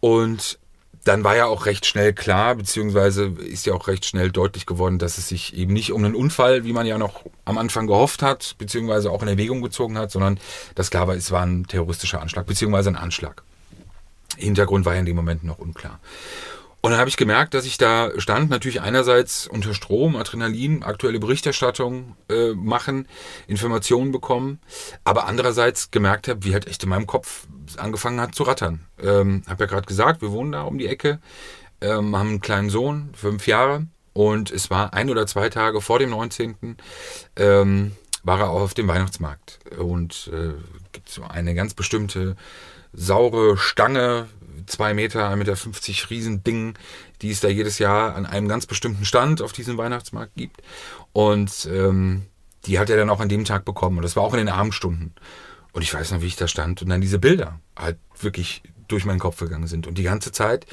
Und 0.00 0.58
dann 1.04 1.24
war 1.24 1.36
ja 1.36 1.46
auch 1.46 1.66
recht 1.66 1.86
schnell 1.86 2.12
klar, 2.12 2.54
beziehungsweise 2.54 3.24
ist 3.24 3.66
ja 3.66 3.72
auch 3.72 3.88
recht 3.88 4.04
schnell 4.04 4.30
deutlich 4.30 4.66
geworden, 4.66 4.98
dass 4.98 5.18
es 5.18 5.28
sich 5.28 5.56
eben 5.56 5.72
nicht 5.72 5.92
um 5.92 6.04
einen 6.04 6.14
Unfall, 6.14 6.64
wie 6.64 6.72
man 6.72 6.86
ja 6.86 6.98
noch 6.98 7.24
am 7.44 7.58
Anfang 7.58 7.86
gehofft 7.86 8.22
hat, 8.22 8.54
beziehungsweise 8.58 9.10
auch 9.10 9.22
in 9.22 9.28
Erwägung 9.28 9.62
gezogen 9.62 9.96
hat, 9.96 10.10
sondern 10.10 10.38
dass 10.74 10.90
klar 10.90 11.08
war, 11.08 11.14
es 11.14 11.30
war 11.30 11.44
ein 11.44 11.66
terroristischer 11.66 12.20
Anschlag, 12.20 12.46
beziehungsweise 12.46 12.90
ein 12.90 12.96
Anschlag. 12.96 13.42
Hintergrund 14.36 14.84
war 14.84 14.94
ja 14.94 15.00
in 15.00 15.06
dem 15.06 15.16
Moment 15.16 15.42
noch 15.42 15.58
unklar. 15.58 16.00
Und 16.82 16.92
dann 16.92 17.00
habe 17.00 17.10
ich 17.10 17.16
gemerkt, 17.16 17.54
dass 17.54 17.66
ich 17.66 17.76
da 17.76 18.10
stand, 18.16 18.48
natürlich 18.48 18.80
einerseits 18.80 19.46
unter 19.46 19.74
Strom, 19.74 20.16
Adrenalin, 20.16 20.82
aktuelle 20.82 21.20
Berichterstattung 21.20 22.16
äh, 22.30 22.52
machen, 22.54 23.06
Informationen 23.46 24.12
bekommen, 24.12 24.60
aber 25.04 25.26
andererseits 25.26 25.90
gemerkt 25.90 26.28
habe, 26.28 26.44
wie 26.44 26.54
halt 26.54 26.66
echt 26.66 26.82
in 26.82 26.88
meinem 26.88 27.06
Kopf 27.06 27.46
angefangen 27.76 28.20
hat 28.20 28.34
zu 28.34 28.44
rattern. 28.44 28.86
Ähm, 29.02 29.42
habe 29.46 29.64
ja 29.64 29.70
gerade 29.70 29.86
gesagt, 29.86 30.22
wir 30.22 30.32
wohnen 30.32 30.52
da 30.52 30.62
um 30.62 30.78
die 30.78 30.86
Ecke, 30.86 31.20
ähm, 31.82 32.16
haben 32.16 32.28
einen 32.30 32.40
kleinen 32.40 32.70
Sohn, 32.70 33.10
fünf 33.14 33.46
Jahre, 33.46 33.86
und 34.12 34.50
es 34.50 34.70
war 34.70 34.92
ein 34.92 35.10
oder 35.10 35.26
zwei 35.26 35.48
Tage 35.48 35.80
vor 35.80 35.98
dem 35.98 36.10
19. 36.10 36.76
Ähm, 37.36 37.92
war 38.22 38.40
er 38.40 38.50
auch 38.50 38.60
auf 38.60 38.74
dem 38.74 38.88
Weihnachtsmarkt. 38.88 39.60
Und 39.78 40.30
äh, 40.32 40.52
gibt 40.92 41.08
so 41.08 41.22
eine 41.22 41.54
ganz 41.54 41.74
bestimmte 41.74 42.36
saure 42.92 43.56
Stange, 43.56 44.28
zwei 44.66 44.94
Meter, 44.94 45.30
1,50 45.30 45.36
Meter 45.36 46.10
Riesending, 46.10 46.74
die 47.22 47.30
es 47.30 47.40
da 47.40 47.48
jedes 47.48 47.78
Jahr 47.78 48.14
an 48.14 48.26
einem 48.26 48.48
ganz 48.48 48.66
bestimmten 48.66 49.04
Stand 49.04 49.42
auf 49.42 49.52
diesem 49.52 49.76
Weihnachtsmarkt 49.78 50.34
gibt. 50.36 50.62
Und 51.12 51.68
ähm, 51.70 52.26
die 52.66 52.78
hat 52.78 52.90
er 52.90 52.96
dann 52.96 53.10
auch 53.10 53.20
an 53.20 53.28
dem 53.28 53.44
Tag 53.44 53.64
bekommen. 53.64 53.98
Und 53.98 54.02
das 54.02 54.16
war 54.16 54.22
auch 54.22 54.34
in 54.34 54.38
den 54.38 54.48
Abendstunden. 54.48 55.14
Und 55.72 55.82
ich 55.82 55.92
weiß 55.92 56.12
noch, 56.12 56.20
wie 56.20 56.26
ich 56.26 56.36
da 56.36 56.48
stand 56.48 56.82
und 56.82 56.88
dann 56.88 57.00
diese 57.00 57.18
Bilder 57.18 57.60
halt 57.76 57.98
wirklich 58.18 58.62
durch 58.88 59.04
meinen 59.04 59.20
Kopf 59.20 59.38
gegangen 59.38 59.66
sind. 59.66 59.86
Und 59.86 59.98
die 59.98 60.02
ganze 60.02 60.32
Zeit, 60.32 60.66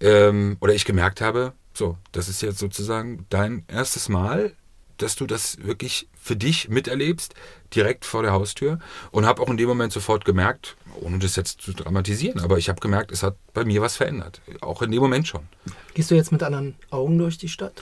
ähm, 0.00 0.56
oder 0.60 0.74
ich 0.74 0.84
gemerkt 0.84 1.20
habe, 1.20 1.52
so, 1.72 1.96
das 2.12 2.28
ist 2.28 2.42
jetzt 2.42 2.58
sozusagen 2.58 3.26
dein 3.28 3.64
erstes 3.68 4.08
Mal, 4.08 4.52
dass 5.02 5.16
du 5.16 5.26
das 5.26 5.58
wirklich 5.62 6.08
für 6.20 6.36
dich 6.36 6.68
miterlebst, 6.68 7.34
direkt 7.74 8.04
vor 8.04 8.22
der 8.22 8.32
Haustür. 8.32 8.78
Und 9.10 9.26
habe 9.26 9.42
auch 9.42 9.48
in 9.48 9.56
dem 9.56 9.68
Moment 9.68 9.92
sofort 9.92 10.24
gemerkt, 10.24 10.76
ohne 11.00 11.18
das 11.18 11.36
jetzt 11.36 11.60
zu 11.60 11.72
dramatisieren, 11.72 12.40
aber 12.40 12.58
ich 12.58 12.68
habe 12.68 12.80
gemerkt, 12.80 13.12
es 13.12 13.22
hat 13.22 13.36
bei 13.54 13.64
mir 13.64 13.80
was 13.80 13.96
verändert. 13.96 14.40
Auch 14.60 14.82
in 14.82 14.90
dem 14.90 15.00
Moment 15.00 15.26
schon. 15.26 15.42
Gehst 15.94 16.10
du 16.10 16.14
jetzt 16.14 16.32
mit 16.32 16.42
anderen 16.42 16.74
Augen 16.90 17.18
durch 17.18 17.38
die 17.38 17.48
Stadt? 17.48 17.72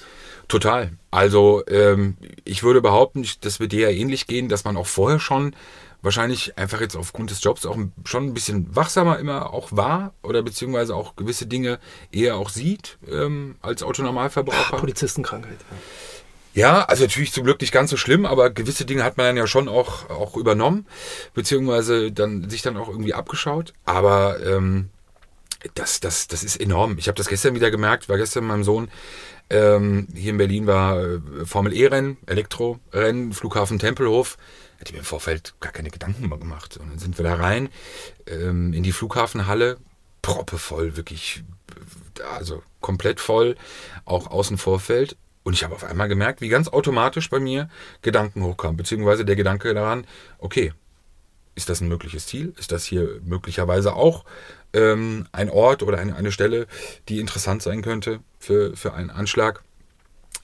Total. 0.46 0.92
Also 1.10 1.62
ähm, 1.66 2.16
ich 2.44 2.62
würde 2.62 2.80
behaupten, 2.80 3.26
das 3.40 3.60
wird 3.60 3.72
dir 3.72 3.90
ja 3.90 3.96
ähnlich 3.96 4.26
gehen, 4.26 4.48
dass 4.48 4.64
man 4.64 4.76
auch 4.76 4.86
vorher 4.86 5.20
schon 5.20 5.54
wahrscheinlich 6.02 6.56
einfach 6.56 6.80
jetzt 6.80 6.96
aufgrund 6.96 7.30
des 7.30 7.42
Jobs 7.42 7.66
auch 7.66 7.76
schon 8.04 8.26
ein 8.26 8.34
bisschen 8.34 8.74
wachsamer 8.74 9.18
immer 9.18 9.52
auch 9.52 9.68
war 9.72 10.14
oder 10.22 10.42
beziehungsweise 10.42 10.94
auch 10.94 11.16
gewisse 11.16 11.46
Dinge 11.46 11.80
eher 12.12 12.36
auch 12.36 12.50
sieht 12.50 12.98
ähm, 13.10 13.56
als 13.62 13.82
Autonormalverbraucher. 13.82 14.76
Polizistenkrankheit. 14.76 15.58
Ja, 15.58 15.76
also 16.84 17.04
natürlich 17.04 17.32
zum 17.32 17.44
Glück 17.44 17.60
nicht 17.60 17.72
ganz 17.72 17.90
so 17.90 17.96
schlimm, 17.96 18.26
aber 18.26 18.50
gewisse 18.50 18.84
Dinge 18.84 19.04
hat 19.04 19.16
man 19.16 19.26
dann 19.26 19.36
ja 19.36 19.46
schon 19.46 19.68
auch, 19.68 20.10
auch 20.10 20.36
übernommen, 20.36 20.86
beziehungsweise 21.34 22.10
dann 22.10 22.48
sich 22.50 22.62
dann 22.62 22.76
auch 22.76 22.88
irgendwie 22.88 23.14
abgeschaut. 23.14 23.74
Aber 23.84 24.44
ähm, 24.44 24.90
das, 25.74 26.00
das, 26.00 26.28
das 26.28 26.42
ist 26.42 26.60
enorm. 26.60 26.96
Ich 26.98 27.08
habe 27.08 27.16
das 27.16 27.28
gestern 27.28 27.54
wieder 27.54 27.70
gemerkt, 27.70 28.08
war 28.08 28.16
gestern 28.16 28.44
mit 28.44 28.52
meinem 28.52 28.64
Sohn 28.64 28.90
ähm, 29.50 30.08
hier 30.14 30.32
in 30.32 30.38
Berlin 30.38 30.66
war 30.66 31.00
äh, 31.00 31.20
Formel 31.44 31.72
E-Rennen, 31.72 32.18
Elektrorennen, 32.26 33.32
Flughafen 33.32 33.78
Tempelhof. 33.78 34.36
Hätte 34.78 34.90
ich 34.90 34.92
mir 34.92 34.98
im 34.98 35.04
Vorfeld 35.04 35.54
gar 35.60 35.72
keine 35.72 35.90
Gedanken 35.90 36.28
gemacht. 36.28 36.76
Und 36.76 36.90
dann 36.90 36.98
sind 36.98 37.18
wir 37.18 37.24
da 37.24 37.34
rein 37.34 37.68
ähm, 38.26 38.72
in 38.72 38.82
die 38.82 38.92
Flughafenhalle, 38.92 39.78
proppevoll, 40.22 40.96
wirklich, 40.96 41.42
also 42.36 42.62
komplett 42.80 43.20
voll, 43.20 43.56
auch 44.04 44.30
außen 44.30 44.58
Vorfeld. 44.58 45.16
Und 45.48 45.54
ich 45.54 45.64
habe 45.64 45.74
auf 45.74 45.82
einmal 45.82 46.08
gemerkt, 46.08 46.42
wie 46.42 46.50
ganz 46.50 46.68
automatisch 46.68 47.30
bei 47.30 47.40
mir 47.40 47.70
Gedanken 48.02 48.44
hochkamen, 48.44 48.76
beziehungsweise 48.76 49.24
der 49.24 49.34
Gedanke 49.34 49.72
daran, 49.72 50.06
okay, 50.36 50.74
ist 51.54 51.70
das 51.70 51.80
ein 51.80 51.88
mögliches 51.88 52.26
Ziel? 52.26 52.52
Ist 52.58 52.70
das 52.70 52.84
hier 52.84 53.18
möglicherweise 53.24 53.94
auch 53.94 54.26
ähm, 54.74 55.26
ein 55.32 55.48
Ort 55.48 55.82
oder 55.82 55.96
eine, 56.00 56.16
eine 56.16 56.32
Stelle, 56.32 56.66
die 57.08 57.18
interessant 57.18 57.62
sein 57.62 57.80
könnte 57.80 58.20
für, 58.38 58.76
für 58.76 58.92
einen 58.92 59.08
Anschlag? 59.08 59.62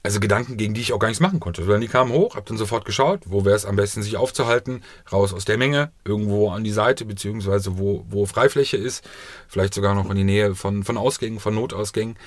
Also 0.05 0.19
Gedanken, 0.19 0.55
gegen 0.55 0.75
die 0.75 0.81
ich 0.81 0.93
auch 0.93 0.99
gar 0.99 1.07
nichts 1.07 1.19
machen 1.19 1.39
konnte. 1.39 1.63
Sondern 1.63 1.81
die 1.81 1.87
kamen 1.87 2.11
hoch, 2.11 2.35
hab 2.35 2.45
dann 2.45 2.57
sofort 2.57 2.85
geschaut, 2.85 3.21
wo 3.25 3.43
wäre 3.43 3.55
es 3.55 3.65
am 3.65 3.75
besten, 3.75 4.03
sich 4.03 4.17
aufzuhalten, 4.17 4.83
raus 5.11 5.33
aus 5.33 5.45
der 5.45 5.57
Menge, 5.57 5.91
irgendwo 6.05 6.51
an 6.51 6.63
die 6.63 6.71
Seite, 6.71 7.05
beziehungsweise 7.05 7.79
wo, 7.79 8.05
wo 8.07 8.27
Freifläche 8.27 8.77
ist, 8.77 9.03
vielleicht 9.47 9.73
sogar 9.73 9.95
noch 9.95 10.07
in 10.11 10.15
die 10.15 10.23
Nähe 10.23 10.53
von, 10.53 10.83
von 10.83 10.97
Ausgängen, 10.97 11.39
von 11.39 11.55
Notausgängen. 11.55 12.17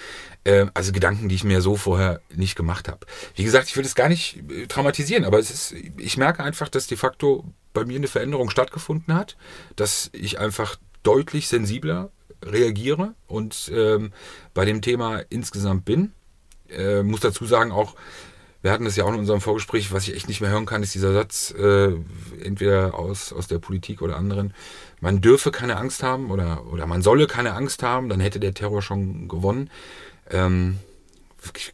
Äh, 0.42 0.66
also 0.75 0.90
Gedanken, 0.90 1.28
die 1.28 1.37
ich 1.37 1.44
mir 1.44 1.61
so 1.61 1.76
vorher 1.76 2.20
nicht 2.35 2.56
gemacht 2.56 2.88
habe. 2.88 3.06
Wie 3.37 3.44
gesagt, 3.44 3.68
ich 3.68 3.76
will 3.76 3.85
das 3.85 3.94
gar 3.94 4.08
nicht 4.08 4.42
äh, 4.50 4.66
traumatisieren, 4.66 5.25
aber 5.25 5.38
es 5.38 5.50
ist, 5.50 5.73
ich 5.99 6.16
merke 6.16 6.42
einfach, 6.42 6.68
dass 6.68 6.88
de 6.88 6.99
facto 6.99 7.44
bei 7.75 7.85
mir 7.85 7.97
eine 7.97 8.08
Veränderung 8.08 8.50
stattgefunden 8.50 9.14
hat, 9.14 9.37
dass 9.76 10.11
ich 10.12 10.40
einfach 10.40 10.76
deutlich 11.04 11.47
sensibler 11.47 12.11
reagiere 12.44 13.14
und 13.28 13.70
ähm, 13.73 14.12
bei 14.52 14.64
dem 14.64 14.82
Thema 14.82 15.20
insgesamt 15.28 15.85
bin 15.85 16.12
äh, 16.70 17.02
muss 17.02 17.20
dazu 17.20 17.44
sagen, 17.44 17.72
auch, 17.72 17.94
wir 18.62 18.72
hatten 18.72 18.84
das 18.84 18.96
ja 18.96 19.04
auch 19.04 19.12
in 19.12 19.18
unserem 19.18 19.40
Vorgespräch, 19.40 19.92
was 19.92 20.08
ich 20.08 20.14
echt 20.14 20.28
nicht 20.28 20.40
mehr 20.40 20.50
hören 20.50 20.66
kann, 20.66 20.82
ist 20.82 20.94
dieser 20.94 21.12
Satz, 21.12 21.54
äh, 21.56 21.92
entweder 22.42 22.94
aus, 22.94 23.32
aus 23.32 23.46
der 23.46 23.58
Politik 23.58 24.02
oder 24.02 24.16
anderen, 24.16 24.52
man 25.00 25.20
dürfe 25.20 25.50
keine 25.50 25.76
Angst 25.76 26.02
haben 26.02 26.30
oder, 26.30 26.66
oder 26.72 26.87
man 26.87 27.02
solle 27.02 27.26
keine 27.26 27.54
Angst 27.54 27.82
haben, 27.82 28.08
dann 28.08 28.20
hätte 28.20 28.40
der 28.40 28.54
Terror 28.54 28.82
schon 28.82 29.28
gewonnen. 29.28 29.70
Ähm, 30.30 30.78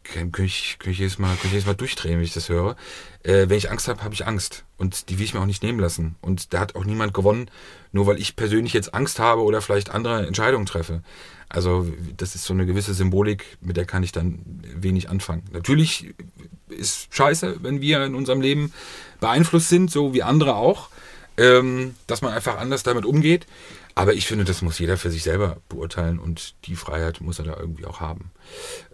könnte 0.03 0.43
ich, 0.43 0.77
könnte 0.79 0.91
ich, 0.91 0.99
jedes 0.99 1.17
Mal, 1.17 1.29
könnte 1.29 1.47
ich 1.47 1.53
jedes 1.53 1.65
Mal 1.65 1.75
durchdrehen, 1.75 2.17
wenn 2.17 2.23
ich 2.23 2.33
das 2.33 2.49
höre. 2.49 2.75
Äh, 3.23 3.49
wenn 3.49 3.57
ich 3.57 3.71
Angst 3.71 3.87
habe, 3.87 4.03
habe 4.03 4.13
ich 4.13 4.27
Angst. 4.27 4.63
Und 4.77 5.09
die 5.09 5.17
will 5.17 5.25
ich 5.25 5.33
mir 5.33 5.41
auch 5.41 5.45
nicht 5.45 5.63
nehmen 5.63 5.79
lassen. 5.79 6.15
Und 6.21 6.53
da 6.53 6.59
hat 6.59 6.75
auch 6.75 6.85
niemand 6.85 7.13
gewonnen, 7.13 7.49
nur 7.91 8.07
weil 8.07 8.19
ich 8.19 8.35
persönlich 8.35 8.73
jetzt 8.73 8.93
Angst 8.93 9.19
habe 9.19 9.41
oder 9.41 9.61
vielleicht 9.61 9.89
andere 9.89 10.27
Entscheidungen 10.27 10.65
treffe. 10.65 11.01
Also 11.49 11.87
das 12.17 12.35
ist 12.35 12.45
so 12.45 12.53
eine 12.53 12.65
gewisse 12.65 12.93
Symbolik, 12.93 13.57
mit 13.61 13.77
der 13.77 13.85
kann 13.85 14.03
ich 14.03 14.11
dann 14.11 14.39
wenig 14.75 15.09
anfangen. 15.09 15.43
Natürlich 15.51 16.13
ist 16.69 17.13
scheiße, 17.13 17.57
wenn 17.61 17.81
wir 17.81 18.03
in 18.03 18.15
unserem 18.15 18.41
Leben 18.41 18.73
beeinflusst 19.19 19.69
sind, 19.69 19.91
so 19.91 20.13
wie 20.13 20.23
andere 20.23 20.55
auch, 20.55 20.89
ähm, 21.37 21.95
dass 22.07 22.21
man 22.21 22.33
einfach 22.33 22.57
anders 22.57 22.83
damit 22.83 23.05
umgeht. 23.05 23.45
Aber 23.95 24.13
ich 24.13 24.27
finde, 24.27 24.43
das 24.43 24.61
muss 24.61 24.79
jeder 24.79 24.97
für 24.97 25.09
sich 25.09 25.23
selber 25.23 25.57
beurteilen 25.69 26.19
und 26.19 26.55
die 26.65 26.75
Freiheit 26.75 27.21
muss 27.21 27.39
er 27.39 27.45
da 27.45 27.57
irgendwie 27.57 27.85
auch 27.85 28.01
haben. 28.01 28.31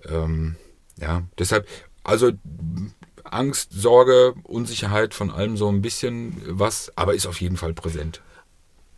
Ähm, 0.08 0.56
ja, 1.00 1.24
deshalb, 1.40 1.68
also 2.04 2.32
Angst, 3.24 3.72
Sorge, 3.74 4.36
Unsicherheit 4.44 5.14
von 5.14 5.32
allem 5.32 5.58
so 5.58 5.68
ein 5.70 5.82
bisschen 5.82 6.42
was, 6.46 6.92
aber 6.96 7.16
ist 7.16 7.26
auf 7.26 7.42
jeden 7.42 7.58
Fall 7.58 7.74
präsent 7.74 8.22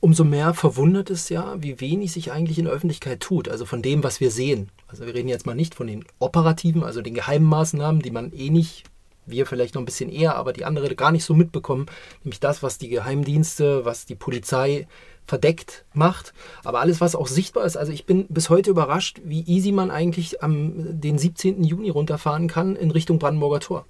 umso 0.04 0.26
mehr 0.26 0.54
verwundert 0.54 1.10
es 1.10 1.30
ja, 1.30 1.56
wie 1.64 1.80
wenig 1.80 2.12
sich 2.12 2.34
eigentlich 2.34 2.60
in 2.60 2.66
der 2.66 2.74
Öffentlichkeit 2.74 3.22
tut. 3.22 3.48
Also 3.48 3.66
von 3.66 3.82
dem, 3.82 4.04
was 4.04 4.20
wir 4.20 4.32
sehen. 4.32 4.70
Also 4.90 5.06
wir 5.06 5.14
reden 5.14 5.30
jetzt 5.30 5.46
mal 5.46 5.56
nicht 5.56 5.76
von 5.76 5.88
den 5.88 6.04
operativen, 6.20 6.84
also 6.84 7.02
den 7.02 7.14
geheimen 7.14 7.48
Maßnahmen, 7.48 8.02
die 8.02 8.12
man 8.12 8.34
eh 8.34 8.50
nicht, 8.50 8.84
wir 9.26 9.46
vielleicht 9.46 9.76
noch 9.76 9.82
ein 9.82 9.86
bisschen 9.86 10.12
eher, 10.12 10.36
aber 10.36 10.52
die 10.52 10.66
andere 10.66 10.94
gar 10.96 11.14
nicht 11.14 11.24
so 11.24 11.34
mitbekommen. 11.34 11.86
Nämlich 12.26 12.42
das, 12.42 12.62
was 12.62 12.78
die 12.78 12.90
Geheimdienste, 12.90 13.86
was 13.86 14.06
die 14.06 14.16
Polizei 14.16 14.90
verdeckt 15.26 15.86
macht. 15.94 16.34
Aber 16.64 16.80
alles, 16.80 17.02
was 17.02 17.16
auch 17.16 17.28
sichtbar 17.28 17.66
ist. 17.66 17.78
Also 17.78 17.92
ich 17.92 18.06
bin 18.06 18.28
bis 18.28 18.50
heute 18.50 18.70
überrascht, 18.70 19.22
wie 19.24 19.42
easy 19.42 19.72
man 19.72 19.92
eigentlich 19.92 20.44
am 20.44 21.00
den 21.00 21.18
17. 21.18 21.64
Juni 21.64 21.90
runterfahren 21.90 22.48
kann 22.48 22.76
in 22.76 22.92
Richtung 22.92 23.20
Brandenburger 23.20 23.60
Tor. 23.60 23.86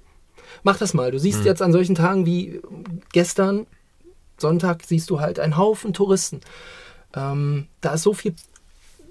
Mach 0.63 0.78
das 0.78 0.94
mal. 0.94 1.12
Du 1.12 1.20
siehst 1.20 1.42
mhm. 1.42 1.46
jetzt 1.46 1.62
an 1.62 1.74
solchen 1.74 1.96
Tagen 1.96 2.25
wie 2.25 2.62
gestern 3.12 3.66
Sonntag 4.38 4.84
siehst 4.84 5.10
du 5.10 5.20
halt 5.20 5.40
einen 5.40 5.58
Haufen 5.58 5.94
Touristen. 5.94 6.42
Ähm, 7.16 7.68
da 7.82 7.94
ist 7.94 8.04
so 8.04 8.13
viel, 8.13 8.36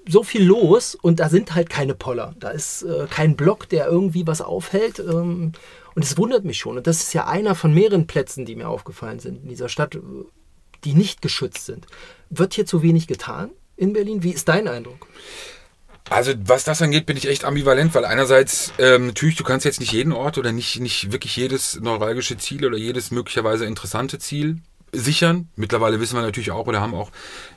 so 0.07 0.23
viel 0.23 0.43
los 0.43 0.95
und 0.95 1.19
da 1.19 1.29
sind 1.29 1.55
halt 1.55 1.69
keine 1.69 1.95
Poller. 1.95 2.35
Da 2.39 2.49
ist 2.49 2.83
äh, 2.83 3.07
kein 3.09 3.35
Block, 3.35 3.69
der 3.69 3.87
irgendwie 3.87 4.27
was 4.27 4.41
aufhält. 4.41 4.99
Ähm, 4.99 5.53
und 5.95 6.03
es 6.03 6.17
wundert 6.17 6.43
mich 6.43 6.57
schon. 6.57 6.77
Und 6.77 6.87
das 6.87 7.01
ist 7.01 7.13
ja 7.13 7.27
einer 7.27 7.55
von 7.55 7.73
mehreren 7.73 8.07
Plätzen, 8.07 8.45
die 8.45 8.55
mir 8.55 8.67
aufgefallen 8.67 9.19
sind 9.19 9.43
in 9.43 9.49
dieser 9.49 9.69
Stadt, 9.69 9.97
die 10.83 10.93
nicht 10.93 11.21
geschützt 11.21 11.65
sind. 11.65 11.87
Wird 12.29 12.53
hier 12.53 12.65
zu 12.65 12.81
wenig 12.81 13.07
getan 13.07 13.49
in 13.75 13.93
Berlin? 13.93 14.23
Wie 14.23 14.31
ist 14.31 14.47
dein 14.47 14.67
Eindruck? 14.67 15.07
Also 16.09 16.33
was 16.45 16.63
das 16.63 16.81
angeht, 16.81 17.05
bin 17.05 17.17
ich 17.17 17.27
echt 17.27 17.45
ambivalent, 17.45 17.95
weil 17.95 18.05
einerseits 18.05 18.73
ähm, 18.77 19.07
natürlich, 19.07 19.35
du 19.35 19.43
kannst 19.43 19.65
jetzt 19.65 19.79
nicht 19.79 19.93
jeden 19.93 20.11
Ort 20.11 20.37
oder 20.37 20.51
nicht, 20.51 20.79
nicht 20.79 21.11
wirklich 21.11 21.35
jedes 21.35 21.79
neuralgische 21.79 22.37
Ziel 22.37 22.65
oder 22.65 22.77
jedes 22.77 23.11
möglicherweise 23.11 23.65
interessante 23.65 24.19
Ziel 24.19 24.57
sichern. 24.91 25.49
Mittlerweile 25.55 25.99
wissen 25.99 26.15
wir 26.15 26.21
natürlich 26.21 26.51
auch 26.51 26.67
oder 26.67 26.81
haben 26.81 26.93
auch 26.93 27.09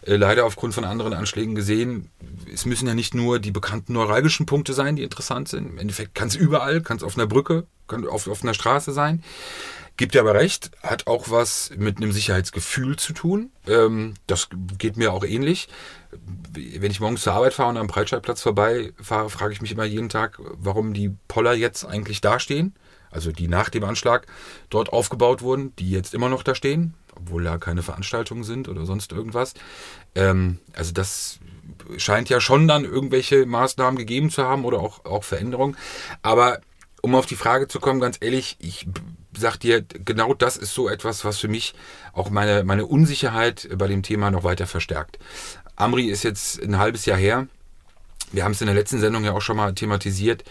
äh, 0.02 0.16
leider 0.16 0.44
aufgrund 0.44 0.74
von 0.74 0.84
anderen 0.84 1.12
Anschlägen 1.12 1.54
gesehen, 1.54 2.10
es 2.52 2.64
müssen 2.64 2.86
ja 2.86 2.94
nicht 2.94 3.14
nur 3.14 3.38
die 3.38 3.50
bekannten 3.50 3.92
neuralgischen 3.92 4.46
Punkte 4.46 4.72
sein, 4.72 4.96
die 4.96 5.02
interessant 5.02 5.48
sind. 5.48 5.68
Im 5.68 5.78
Endeffekt 5.78 6.14
kann 6.14 6.28
es 6.28 6.34
überall, 6.34 6.80
kann 6.80 6.96
es 6.96 7.02
auf 7.02 7.16
einer 7.16 7.26
Brücke, 7.26 7.66
kann 7.88 8.06
auf, 8.06 8.26
auf 8.26 8.42
einer 8.42 8.54
Straße 8.54 8.92
sein. 8.92 9.22
Gibt 9.96 10.14
ja 10.14 10.20
aber 10.20 10.34
recht, 10.34 10.70
hat 10.82 11.06
auch 11.06 11.30
was 11.30 11.70
mit 11.76 11.96
einem 11.96 12.12
Sicherheitsgefühl 12.12 12.96
zu 12.96 13.12
tun. 13.12 13.50
Ähm, 13.66 14.14
das 14.26 14.48
geht 14.76 14.96
mir 14.96 15.12
auch 15.12 15.24
ähnlich. 15.24 15.68
Wenn 16.52 16.90
ich 16.90 17.00
morgens 17.00 17.22
zur 17.22 17.32
Arbeit 17.32 17.54
fahre 17.54 17.70
und 17.70 17.76
am 17.78 17.86
Breitscheidplatz 17.86 18.42
vorbei 18.42 18.92
fahre, 19.00 19.30
frage 19.30 19.52
ich 19.52 19.62
mich 19.62 19.72
immer 19.72 19.84
jeden 19.84 20.08
Tag, 20.08 20.38
warum 20.38 20.92
die 20.92 21.14
Poller 21.28 21.54
jetzt 21.54 21.84
eigentlich 21.84 22.20
dastehen. 22.20 22.74
Also 23.10 23.32
die 23.32 23.48
nach 23.48 23.70
dem 23.70 23.84
Anschlag 23.84 24.26
dort 24.68 24.92
aufgebaut 24.92 25.40
wurden, 25.40 25.74
die 25.76 25.90
jetzt 25.90 26.12
immer 26.12 26.28
noch 26.28 26.42
da 26.42 26.54
stehen 26.54 26.94
obwohl 27.16 27.44
da 27.44 27.58
keine 27.58 27.82
Veranstaltungen 27.82 28.44
sind 28.44 28.68
oder 28.68 28.86
sonst 28.86 29.12
irgendwas. 29.12 29.54
Ähm, 30.14 30.58
also 30.74 30.92
das 30.92 31.40
scheint 31.96 32.28
ja 32.28 32.40
schon 32.40 32.68
dann 32.68 32.84
irgendwelche 32.84 33.46
Maßnahmen 33.46 33.96
gegeben 33.98 34.30
zu 34.30 34.44
haben 34.44 34.64
oder 34.64 34.80
auch, 34.80 35.04
auch 35.04 35.24
Veränderungen. 35.24 35.76
Aber 36.22 36.60
um 37.02 37.14
auf 37.14 37.26
die 37.26 37.36
Frage 37.36 37.68
zu 37.68 37.80
kommen, 37.80 38.00
ganz 38.00 38.18
ehrlich, 38.20 38.56
ich 38.58 38.86
sag 39.36 39.56
dir, 39.58 39.82
genau 39.82 40.34
das 40.34 40.56
ist 40.56 40.74
so 40.74 40.88
etwas, 40.88 41.24
was 41.24 41.38
für 41.38 41.48
mich 41.48 41.74
auch 42.12 42.30
meine, 42.30 42.64
meine 42.64 42.86
Unsicherheit 42.86 43.68
bei 43.76 43.86
dem 43.86 44.02
Thema 44.02 44.30
noch 44.30 44.44
weiter 44.44 44.66
verstärkt. 44.66 45.18
Amri 45.76 46.06
ist 46.06 46.22
jetzt 46.22 46.62
ein 46.62 46.78
halbes 46.78 47.06
Jahr 47.06 47.18
her. 47.18 47.46
Wir 48.32 48.44
haben 48.44 48.52
es 48.52 48.60
in 48.60 48.66
der 48.66 48.74
letzten 48.74 48.98
Sendung 48.98 49.24
ja 49.24 49.32
auch 49.32 49.42
schon 49.42 49.56
mal 49.56 49.74
thematisiert, 49.74 50.44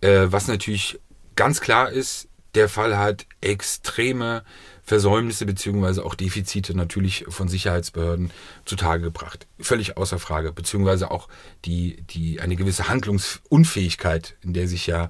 äh, 0.00 0.26
was 0.26 0.48
natürlich 0.48 0.98
ganz 1.36 1.60
klar 1.60 1.90
ist, 1.90 2.28
der 2.54 2.68
Fall 2.68 2.96
hat 2.96 3.26
extreme 3.40 4.42
Versäumnisse 4.82 5.44
beziehungsweise 5.44 6.04
auch 6.04 6.14
Defizite 6.14 6.74
natürlich 6.74 7.26
von 7.28 7.46
Sicherheitsbehörden 7.46 8.30
zutage 8.64 9.02
gebracht. 9.02 9.46
Völlig 9.60 9.98
außer 9.98 10.18
Frage, 10.18 10.50
beziehungsweise 10.50 11.10
auch 11.10 11.28
die, 11.66 12.02
die 12.08 12.40
eine 12.40 12.56
gewisse 12.56 12.88
Handlungsunfähigkeit, 12.88 14.36
in 14.42 14.54
der 14.54 14.66
sich 14.66 14.86
ja 14.86 15.08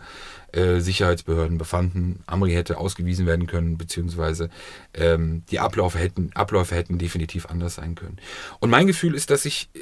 äh, 0.59 0.81
Sicherheitsbehörden 0.81 1.57
befanden. 1.57 2.23
Amri 2.27 2.53
hätte 2.53 2.79
ausgewiesen 2.79 3.27
werden 3.27 3.47
können, 3.47 3.79
beziehungsweise 3.79 4.51
ähm, 4.93 5.45
die 5.51 5.61
Abläufe 5.61 5.99
hätten, 5.99 6.31
Abläufe 6.35 6.75
hätten 6.75 6.99
definitiv 6.99 7.47
anders 7.47 7.77
sein 7.77 7.95
können. 7.95 8.19
Und 8.59 8.71
mein 8.71 8.89
Gefühl 8.89 9.15
ist, 9.15 9.31
dass 9.31 9.45
ich 9.45 9.71
äh, 9.75 9.79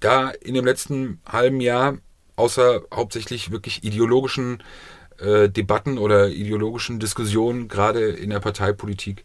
da 0.00 0.28
in 0.30 0.54
dem 0.54 0.64
letzten 0.64 1.20
halben 1.26 1.60
Jahr 1.60 1.98
außer 2.36 2.82
hauptsächlich 2.94 3.50
wirklich 3.50 3.84
ideologischen 3.84 4.62
äh, 5.18 5.48
Debatten 5.48 5.96
oder 5.98 6.28
ideologischen 6.28 7.00
Diskussionen, 7.00 7.68
gerade 7.68 8.10
in 8.10 8.30
der 8.30 8.40
Parteipolitik, 8.40 9.24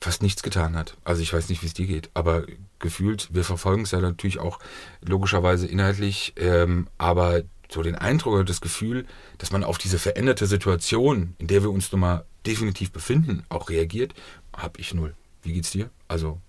fast 0.00 0.22
nichts 0.22 0.42
getan 0.42 0.76
hat. 0.76 0.96
Also 1.04 1.22
ich 1.22 1.32
weiß 1.32 1.48
nicht, 1.48 1.62
wie 1.62 1.66
es 1.66 1.74
dir 1.74 1.86
geht, 1.86 2.10
aber 2.14 2.44
gefühlt, 2.78 3.28
wir 3.32 3.44
verfolgen 3.44 3.82
es 3.82 3.90
ja 3.90 4.00
natürlich 4.00 4.38
auch 4.38 4.58
logischerweise 5.02 5.66
inhaltlich, 5.66 6.34
ähm, 6.36 6.88
aber 6.98 7.42
so 7.70 7.82
den 7.82 7.94
Eindruck 7.94 8.34
oder 8.34 8.44
das 8.44 8.60
Gefühl, 8.60 9.06
dass 9.38 9.52
man 9.52 9.64
auf 9.64 9.78
diese 9.78 9.98
veränderte 9.98 10.46
Situation, 10.46 11.34
in 11.38 11.46
der 11.46 11.62
wir 11.62 11.70
uns 11.70 11.90
nun 11.92 12.00
mal 12.00 12.24
definitiv 12.46 12.92
befinden, 12.92 13.44
auch 13.48 13.70
reagiert, 13.70 14.14
habe 14.56 14.80
ich 14.80 14.94
null. 14.94 15.14
Wie 15.42 15.52
geht's 15.52 15.70
dir? 15.70 15.90
Also 16.08 16.40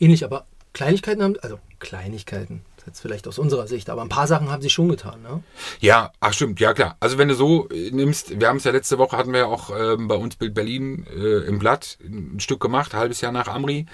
ähnlich, 0.00 0.24
aber 0.24 0.46
Kleinigkeiten 0.72 1.22
haben, 1.22 1.36
also 1.40 1.58
Kleinigkeiten, 1.78 2.62
Jetzt 2.86 3.00
vielleicht 3.00 3.26
aus 3.26 3.38
unserer 3.38 3.66
Sicht, 3.66 3.88
aber 3.88 4.02
ein 4.02 4.10
paar 4.10 4.26
Sachen 4.26 4.50
haben 4.50 4.60
sie 4.60 4.68
schon 4.68 4.88
getan, 4.88 5.22
ne? 5.22 5.42
Ja, 5.80 6.12
ach 6.20 6.34
stimmt, 6.34 6.60
ja 6.60 6.74
klar. 6.74 6.96
Also 7.00 7.16
wenn 7.16 7.28
du 7.28 7.34
so 7.34 7.68
äh, 7.70 7.90
nimmst, 7.90 8.38
wir 8.38 8.48
haben 8.48 8.58
es 8.58 8.64
ja 8.64 8.72
letzte 8.72 8.98
Woche, 8.98 9.16
hatten 9.16 9.32
wir 9.32 9.40
ja 9.40 9.46
auch 9.46 9.70
ähm, 9.74 10.06
bei 10.06 10.16
uns 10.16 10.36
Bild 10.36 10.52
Berlin 10.52 11.06
äh, 11.06 11.46
im 11.46 11.58
Blatt 11.58 11.98
ein 12.04 12.40
Stück 12.40 12.60
gemacht, 12.60 12.92
ein 12.92 13.00
halbes 13.00 13.22
Jahr 13.22 13.32
nach 13.32 13.48
Amri. 13.48 13.86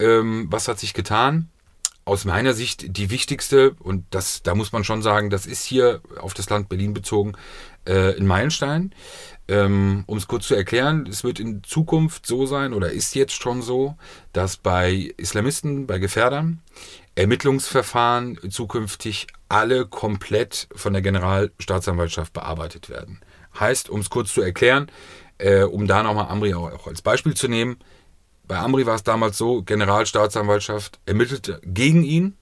Ähm, 0.00 0.48
was 0.50 0.66
hat 0.66 0.80
sich 0.80 0.92
getan? 0.92 1.50
Aus 2.04 2.24
meiner 2.24 2.52
Sicht 2.52 2.96
die 2.96 3.10
wichtigste, 3.10 3.76
und 3.78 4.04
das, 4.10 4.42
da 4.42 4.54
muss 4.54 4.72
man 4.72 4.82
schon 4.82 5.02
sagen, 5.02 5.30
das 5.30 5.46
ist 5.46 5.64
hier 5.64 6.00
auf 6.18 6.34
das 6.34 6.50
Land 6.50 6.68
Berlin 6.68 6.94
bezogen, 6.94 7.34
äh, 7.84 8.16
ein 8.16 8.26
Meilenstein. 8.26 8.92
Ähm, 9.48 10.04
um 10.06 10.18
es 10.18 10.28
kurz 10.28 10.46
zu 10.46 10.54
erklären, 10.54 11.06
es 11.08 11.24
wird 11.24 11.38
in 11.38 11.62
Zukunft 11.62 12.26
so 12.26 12.46
sein 12.46 12.72
oder 12.72 12.92
ist 12.92 13.14
jetzt 13.14 13.34
schon 13.34 13.60
so, 13.60 13.96
dass 14.32 14.56
bei 14.56 15.12
Islamisten, 15.16 15.86
bei 15.86 15.98
Gefährdern, 15.98 16.60
Ermittlungsverfahren 17.14 18.38
zukünftig 18.50 19.26
alle 19.48 19.86
komplett 19.86 20.68
von 20.74 20.92
der 20.92 21.02
Generalstaatsanwaltschaft 21.02 22.32
bearbeitet 22.32 22.88
werden. 22.88 23.20
Heißt, 23.58 23.90
um 23.90 24.00
es 24.00 24.10
kurz 24.10 24.32
zu 24.32 24.42
erklären, 24.42 24.90
äh, 25.38 25.64
um 25.64 25.86
da 25.86 26.02
nochmal 26.02 26.28
Amri 26.28 26.54
auch, 26.54 26.72
auch 26.72 26.86
als 26.86 27.02
Beispiel 27.02 27.34
zu 27.34 27.48
nehmen, 27.48 27.78
bei 28.52 28.58
Amri 28.58 28.84
war 28.84 28.96
es 28.96 29.02
damals 29.02 29.38
so, 29.38 29.62
Generalstaatsanwaltschaft 29.62 31.00
ermittelte 31.06 31.58
gegen 31.64 32.04
ihn. 32.04 32.36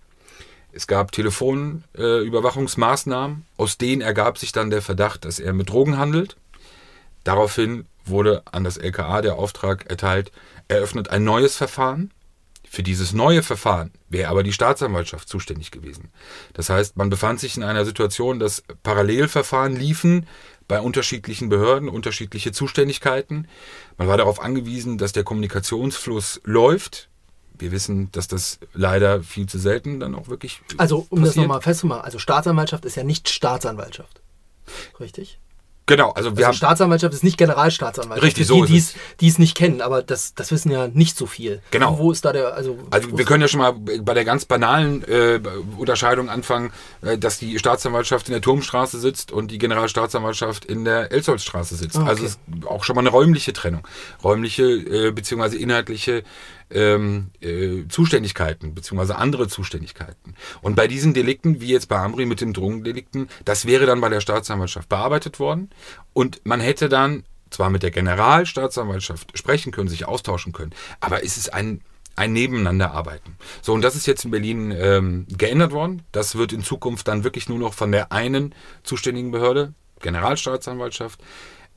Es 0.72 0.88
gab 0.88 1.12
Telefonüberwachungsmaßnahmen, 1.12 3.36
äh, 3.36 3.62
aus 3.62 3.78
denen 3.78 4.02
ergab 4.02 4.36
sich 4.36 4.50
dann 4.50 4.70
der 4.70 4.82
Verdacht, 4.82 5.24
dass 5.24 5.38
er 5.38 5.52
mit 5.52 5.70
Drogen 5.70 5.98
handelt. 5.98 6.36
Daraufhin 7.22 7.86
wurde 8.06 8.42
an 8.50 8.64
das 8.64 8.76
LKA 8.76 9.22
der 9.22 9.36
Auftrag 9.36 9.88
erteilt, 9.88 10.32
eröffnet 10.66 11.10
ein 11.10 11.22
neues 11.22 11.56
Verfahren. 11.56 12.10
Für 12.68 12.82
dieses 12.82 13.12
neue 13.12 13.44
Verfahren 13.44 13.92
wäre 14.08 14.30
aber 14.30 14.42
die 14.42 14.52
Staatsanwaltschaft 14.52 15.28
zuständig 15.28 15.70
gewesen. 15.70 16.10
Das 16.54 16.70
heißt, 16.70 16.96
man 16.96 17.10
befand 17.10 17.38
sich 17.38 17.56
in 17.56 17.62
einer 17.62 17.84
Situation, 17.84 18.40
dass 18.40 18.64
Parallelverfahren 18.82 19.76
liefen 19.76 20.26
bei 20.70 20.80
unterschiedlichen 20.80 21.48
Behörden, 21.48 21.88
unterschiedliche 21.88 22.52
Zuständigkeiten. 22.52 23.48
Man 23.98 24.06
war 24.06 24.16
darauf 24.16 24.40
angewiesen, 24.40 24.98
dass 24.98 25.10
der 25.10 25.24
Kommunikationsfluss 25.24 26.40
läuft. 26.44 27.08
Wir 27.58 27.72
wissen, 27.72 28.12
dass 28.12 28.28
das 28.28 28.60
leider 28.72 29.24
viel 29.24 29.48
zu 29.48 29.58
selten 29.58 29.98
dann 29.98 30.14
auch 30.14 30.28
wirklich. 30.28 30.62
Also, 30.76 31.08
um 31.10 31.22
das 31.22 31.30
passiert. 31.30 31.48
nochmal 31.48 31.60
festzumachen, 31.60 32.04
also 32.04 32.20
Staatsanwaltschaft 32.20 32.84
ist 32.84 32.94
ja 32.94 33.02
nicht 33.02 33.28
Staatsanwaltschaft. 33.28 34.20
Richtig? 35.00 35.39
Genau, 35.90 36.10
also 36.10 36.30
wir 36.30 36.36
Also 36.36 36.46
haben. 36.46 36.54
Staatsanwaltschaft 36.54 37.14
ist 37.14 37.24
nicht 37.24 37.36
Generalstaatsanwaltschaft. 37.36 38.24
Richtig, 38.24 38.46
Für 38.46 38.54
so 38.54 38.64
die, 38.64 38.84
die 39.20 39.26
es, 39.26 39.38
nicht 39.38 39.56
kennen, 39.56 39.80
aber 39.80 40.04
das, 40.04 40.34
das 40.34 40.52
wissen 40.52 40.70
ja 40.70 40.86
nicht 40.86 41.16
so 41.16 41.26
viel. 41.26 41.62
Genau. 41.72 41.98
Wo 41.98 42.12
ist 42.12 42.24
da 42.24 42.32
der, 42.32 42.54
also. 42.54 42.78
Also 42.90 43.18
wir 43.18 43.24
können 43.24 43.40
ja 43.42 43.48
schon 43.48 43.58
mal 43.58 43.72
bei 43.72 44.14
der 44.14 44.24
ganz 44.24 44.44
banalen 44.44 45.02
äh, 45.08 45.40
Unterscheidung 45.76 46.28
anfangen, 46.28 46.72
äh, 47.02 47.18
dass 47.18 47.38
die 47.40 47.58
Staatsanwaltschaft 47.58 48.28
in 48.28 48.32
der 48.32 48.40
Turmstraße 48.40 49.00
sitzt 49.00 49.32
und 49.32 49.50
die 49.50 49.58
Generalstaatsanwaltschaft 49.58 50.64
in 50.64 50.84
der 50.84 51.10
Elsolzstraße 51.10 51.74
sitzt. 51.74 51.96
Ah, 51.96 52.02
okay. 52.02 52.10
Also 52.10 52.24
es 52.24 52.30
ist 52.30 52.40
auch 52.66 52.84
schon 52.84 52.94
mal 52.94 53.00
eine 53.00 53.10
räumliche 53.10 53.52
Trennung. 53.52 53.82
Räumliche 54.22 54.62
äh, 54.62 55.10
beziehungsweise 55.10 55.58
inhaltliche 55.58 56.22
ähm, 56.70 57.30
äh, 57.40 57.86
Zuständigkeiten 57.88 58.74
beziehungsweise 58.74 59.16
andere 59.16 59.48
Zuständigkeiten. 59.48 60.34
Und 60.62 60.76
bei 60.76 60.86
diesen 60.86 61.14
Delikten, 61.14 61.60
wie 61.60 61.68
jetzt 61.68 61.88
bei 61.88 61.96
Amri 61.96 62.26
mit 62.26 62.40
den 62.40 62.52
Drogendelikten, 62.52 63.28
das 63.44 63.66
wäre 63.66 63.86
dann 63.86 64.00
bei 64.00 64.08
der 64.08 64.20
Staatsanwaltschaft 64.20 64.88
bearbeitet 64.88 65.38
worden 65.38 65.70
und 66.12 66.40
man 66.44 66.60
hätte 66.60 66.88
dann 66.88 67.24
zwar 67.50 67.70
mit 67.70 67.82
der 67.82 67.90
Generalstaatsanwaltschaft 67.90 69.36
sprechen 69.36 69.72
können, 69.72 69.88
sich 69.88 70.06
austauschen 70.06 70.52
können, 70.52 70.72
aber 71.00 71.24
es 71.24 71.36
ist 71.36 71.52
ein 71.52 71.80
ein 72.16 72.32
Nebeneinanderarbeiten. 72.34 73.36
So, 73.62 73.72
und 73.72 73.82
das 73.82 73.96
ist 73.96 74.06
jetzt 74.06 74.26
in 74.26 74.30
Berlin 74.30 74.74
ähm, 74.76 75.26
geändert 75.30 75.72
worden. 75.72 76.02
Das 76.12 76.36
wird 76.36 76.52
in 76.52 76.62
Zukunft 76.62 77.08
dann 77.08 77.24
wirklich 77.24 77.48
nur 77.48 77.58
noch 77.58 77.72
von 77.72 77.92
der 77.92 78.12
einen 78.12 78.54
zuständigen 78.82 79.30
Behörde, 79.30 79.72
Generalstaatsanwaltschaft, 80.00 81.20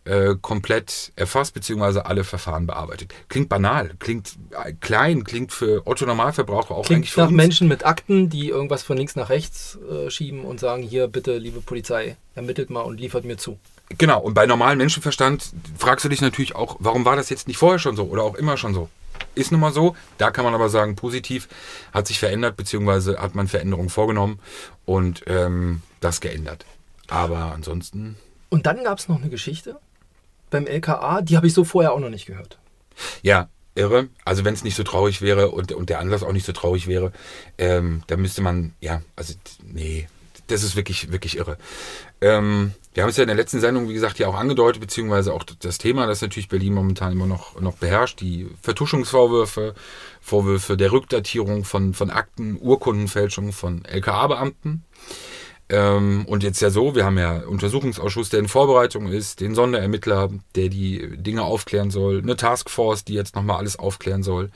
äh, 0.06 0.36
komplett 0.42 1.12
erfasst, 1.16 1.54
beziehungsweise 1.54 2.06
alle 2.06 2.24
Verfahren 2.24 2.68
bearbeitet. 2.68 3.14
Klingt 3.30 3.50
banal, 3.50 3.92
klingt 4.00 4.36
äh, 4.52 4.74
klein, 4.74 5.24
klingt 5.24 5.52
für 5.52 5.86
Otto 5.86 6.06
Normalverbraucher 6.06 6.72
auch 6.72 6.80
eigentlich 6.80 6.88
Klingt 6.88 7.08
für 7.08 7.22
nach 7.22 7.28
uns. 7.28 7.38
Menschen 7.38 7.68
mit 7.68 7.86
Akten, 7.86 8.30
die 8.30 8.50
irgendwas 8.50 8.84
von 8.84 8.98
links 8.98 9.16
nach 9.16 9.30
rechts 9.30 9.78
äh, 9.90 10.10
schieben 10.10 10.44
und 10.44 10.60
sagen, 10.60 10.84
hier 10.84 11.08
bitte, 11.08 11.38
liebe 11.38 11.62
Polizei, 11.62 12.18
ermittelt 12.36 12.70
mal 12.70 12.82
und 12.82 13.00
liefert 13.00 13.26
mir 13.26 13.38
zu. 13.38 13.58
Genau, 13.98 14.22
und 14.22 14.34
bei 14.34 14.46
normalem 14.46 14.80
Menschenverstand 14.80 15.52
fragst 15.78 16.04
du 16.04 16.10
dich 16.10 16.22
natürlich 16.22 16.56
auch, 16.56 16.78
warum 16.80 17.06
war 17.06 17.16
das 17.16 17.30
jetzt 17.30 17.48
nicht 17.48 17.58
vorher 17.58 17.80
schon 17.80 17.96
so 17.96 18.06
oder 18.06 18.24
auch 18.24 18.36
immer 18.36 18.58
schon 18.58 18.74
so? 18.74 18.90
Ist 19.36 19.52
nun 19.52 19.62
mal 19.62 19.72
so, 19.72 19.96
da 20.18 20.32
kann 20.32 20.44
man 20.44 20.54
aber 20.54 20.70
sagen, 20.70 20.96
positiv 20.96 21.48
hat 21.94 22.08
sich 22.08 22.20
verändert, 22.20 22.58
beziehungsweise 22.58 23.22
hat 23.22 23.36
man 23.36 23.48
Veränderungen 23.48 23.90
vorgenommen 23.90 24.40
und 24.86 25.24
ähm, 25.28 25.82
das 26.00 26.20
geändert. 26.22 26.66
Aber 27.08 27.52
ansonsten, 27.54 28.16
Und 28.50 28.66
dann 28.66 28.84
gab 28.84 28.98
es 28.98 29.08
noch 29.08 29.22
eine 29.22 29.30
Geschichte 29.30 29.78
beim 30.54 30.68
LKA, 30.68 31.22
die 31.22 31.36
habe 31.36 31.48
ich 31.48 31.54
so 31.54 31.66
vorher 31.66 31.92
auch 31.92 32.00
noch 32.00 32.10
nicht 32.10 32.26
gehört. 32.26 32.58
ja, 33.22 33.50
irre. 33.76 34.10
Also 34.26 34.46
wenn 34.46 34.54
es 34.54 34.64
nicht 34.64 34.76
so 34.76 34.84
traurig 34.84 35.22
wäre 35.22 35.50
und, 35.50 35.72
und 35.72 35.90
der 35.90 36.00
Anlass 36.00 36.24
auch 36.24 36.32
nicht 36.32 36.46
so 36.46 36.52
traurig 36.54 36.88
wäre, 36.88 37.12
ähm, 37.58 38.04
dann 38.08 38.22
müsste 38.22 38.42
man, 38.42 38.74
ja, 38.80 39.02
also 39.16 39.34
nee, 39.64 40.08
das 40.48 40.64
ist 40.64 40.76
wirklich, 40.76 41.12
wirklich 41.12 41.38
irre. 41.38 41.58
Ähm, 42.22 42.74
wir 42.94 43.04
haben 43.04 43.10
es 43.10 43.18
ja 43.18 43.24
in 43.24 43.28
der 43.28 43.36
letzten 43.36 43.60
Sendung, 43.60 43.90
wie 43.90 43.94
gesagt, 43.94 44.20
ja 44.20 44.28
auch 44.28 44.36
angedeutet, 44.36 44.82
beziehungsweise 44.82 45.34
auch 45.34 45.44
das 45.44 45.78
Thema, 45.78 46.06
das 46.06 46.22
natürlich 46.22 46.50
Berlin 46.50 46.74
momentan 46.74 47.12
immer 47.12 47.26
noch, 47.26 47.60
noch 47.60 47.78
beherrscht, 47.78 48.22
die 48.22 48.48
Vertuschungsvorwürfe, 48.62 49.74
Vorwürfe 50.22 50.78
der 50.78 50.92
Rückdatierung 50.92 51.64
von, 51.64 51.94
von 51.94 52.12
Akten, 52.12 52.58
Urkundenfälschung 52.62 53.52
von 53.52 53.84
LKA-Beamten. 53.86 54.84
Ähm, 55.70 56.26
und 56.28 56.44
jetzt 56.44 56.62
ja 56.62 56.70
so, 56.70 56.96
wir 56.96 57.06
haben 57.06 57.18
ja 57.18 57.36
einen 57.36 57.46
Untersuchungsausschuss, 57.46 58.30
der 58.30 58.40
in 58.40 58.48
Vorbereitung 58.48 59.08
ist, 59.08 59.40
den 59.40 59.56
Sonderermittler, 59.56 60.30
der 60.56 60.70
die 60.70 61.18
Dinge 61.18 61.44
aufklären 61.44 61.92
soll, 61.92 62.20
eine 62.20 62.36
Taskforce, 62.36 63.06
die 63.06 63.14
jetzt 63.14 63.36
nochmal 63.36 63.58
alles 63.58 63.78
aufklären 63.78 64.24
soll. 64.24 64.52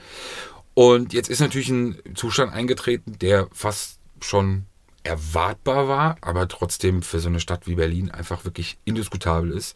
Und 0.74 1.14
jetzt 1.14 1.30
ist 1.30 1.40
natürlich 1.40 1.70
ein 1.70 1.98
Zustand 2.14 2.54
eingetreten, 2.54 3.18
der 3.20 3.48
fast 3.52 4.00
schon 4.22 4.66
erwartbar 5.04 5.88
war, 5.88 6.18
aber 6.22 6.48
trotzdem 6.48 7.02
für 7.02 7.20
so 7.20 7.30
eine 7.30 7.40
Stadt 7.40 7.66
wie 7.66 7.76
Berlin 7.76 8.12
einfach 8.12 8.46
wirklich 8.46 8.78
indiskutabel 8.86 9.52
ist. 9.52 9.76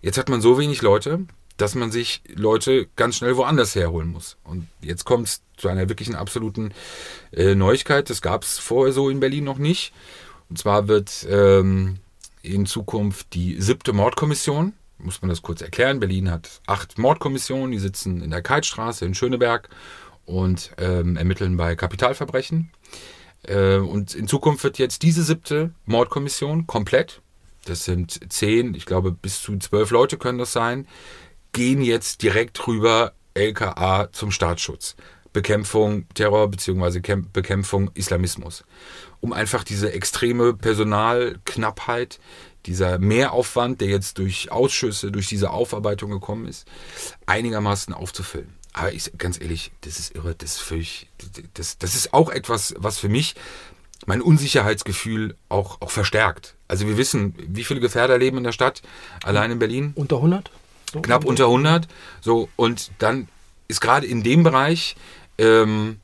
Jetzt 0.00 0.18
hat 0.18 0.28
man 0.28 0.40
so 0.40 0.58
wenig 0.58 0.82
Leute, 0.82 1.26
dass 1.58 1.74
man 1.74 1.92
sich 1.92 2.22
Leute 2.34 2.88
ganz 2.96 3.16
schnell 3.16 3.36
woanders 3.36 3.74
herholen 3.74 4.08
muss. 4.08 4.36
Und 4.42 4.66
jetzt 4.80 5.04
kommt 5.04 5.28
es 5.28 5.42
zu 5.56 5.68
einer 5.68 5.88
wirklichen 5.88 6.14
absoluten 6.14 6.72
äh, 7.32 7.54
Neuigkeit. 7.54 8.10
Das 8.10 8.22
gab 8.22 8.42
es 8.42 8.58
vorher 8.58 8.92
so 8.92 9.10
in 9.10 9.20
Berlin 9.20 9.44
noch 9.44 9.58
nicht. 9.58 9.92
Und 10.52 10.58
zwar 10.58 10.86
wird 10.86 11.26
ähm, 11.30 11.96
in 12.42 12.66
Zukunft 12.66 13.32
die 13.32 13.58
siebte 13.58 13.94
Mordkommission, 13.94 14.74
muss 14.98 15.22
man 15.22 15.30
das 15.30 15.40
kurz 15.40 15.62
erklären. 15.62 15.98
Berlin 15.98 16.30
hat 16.30 16.60
acht 16.66 16.98
Mordkommissionen, 16.98 17.70
die 17.70 17.78
sitzen 17.78 18.20
in 18.20 18.28
der 18.28 18.42
Keitstraße 18.42 19.06
in 19.06 19.14
Schöneberg 19.14 19.70
und 20.26 20.72
ähm, 20.76 21.16
ermitteln 21.16 21.56
bei 21.56 21.74
Kapitalverbrechen. 21.74 22.70
Äh, 23.44 23.76
und 23.76 24.14
in 24.14 24.28
Zukunft 24.28 24.62
wird 24.62 24.76
jetzt 24.76 25.00
diese 25.00 25.22
siebte 25.22 25.72
Mordkommission 25.86 26.66
komplett, 26.66 27.22
das 27.64 27.86
sind 27.86 28.20
zehn, 28.30 28.74
ich 28.74 28.84
glaube 28.84 29.10
bis 29.10 29.40
zu 29.40 29.56
zwölf 29.56 29.90
Leute 29.90 30.18
können 30.18 30.38
das 30.38 30.52
sein, 30.52 30.86
gehen 31.52 31.80
jetzt 31.80 32.22
direkt 32.22 32.66
rüber 32.66 33.14
LKA 33.32 34.12
zum 34.12 34.30
Staatsschutz. 34.30 34.96
Bekämpfung 35.32 36.06
Terror 36.14 36.48
bzw. 36.48 36.98
Kämp- 36.98 37.26
Bekämpfung 37.32 37.90
Islamismus. 37.94 38.64
Um 39.20 39.32
einfach 39.32 39.64
diese 39.64 39.92
extreme 39.92 40.52
Personalknappheit, 40.54 42.18
dieser 42.66 42.98
Mehraufwand, 42.98 43.80
der 43.80 43.88
jetzt 43.88 44.18
durch 44.18 44.50
Ausschüsse, 44.52 45.10
durch 45.10 45.28
diese 45.28 45.50
Aufarbeitung 45.50 46.10
gekommen 46.10 46.46
ist, 46.46 46.66
einigermaßen 47.26 47.94
aufzufüllen. 47.94 48.54
Aber 48.72 48.92
ich, 48.92 49.12
ganz 49.18 49.40
ehrlich, 49.40 49.70
das 49.82 49.98
ist 49.98 50.14
irre, 50.14 50.34
das 50.34 50.52
ist 50.52 50.60
völlig, 50.60 51.08
das, 51.54 51.78
das 51.78 51.94
ist 51.94 52.14
auch 52.14 52.30
etwas, 52.30 52.74
was 52.78 52.98
für 52.98 53.08
mich 53.08 53.34
mein 54.06 54.22
Unsicherheitsgefühl 54.22 55.36
auch, 55.48 55.80
auch 55.80 55.90
verstärkt. 55.90 56.54
Also 56.68 56.86
wir 56.88 56.96
wissen, 56.96 57.34
wie 57.38 57.64
viele 57.64 57.80
Gefährder 57.80 58.18
leben 58.18 58.38
in 58.38 58.44
der 58.44 58.52
Stadt, 58.52 58.82
allein 59.22 59.50
in 59.50 59.58
Berlin 59.58 59.92
Unter 59.94 60.16
100? 60.16 60.50
So 60.92 61.00
knapp 61.00 61.24
unter 61.24 61.44
100. 61.44 61.86
So, 62.20 62.48
und 62.56 62.90
dann 62.98 63.28
ist 63.68 63.80
gerade 63.80 64.06
in 64.06 64.22
dem 64.22 64.42
Bereich 64.42 64.96
ähm, 65.38 66.00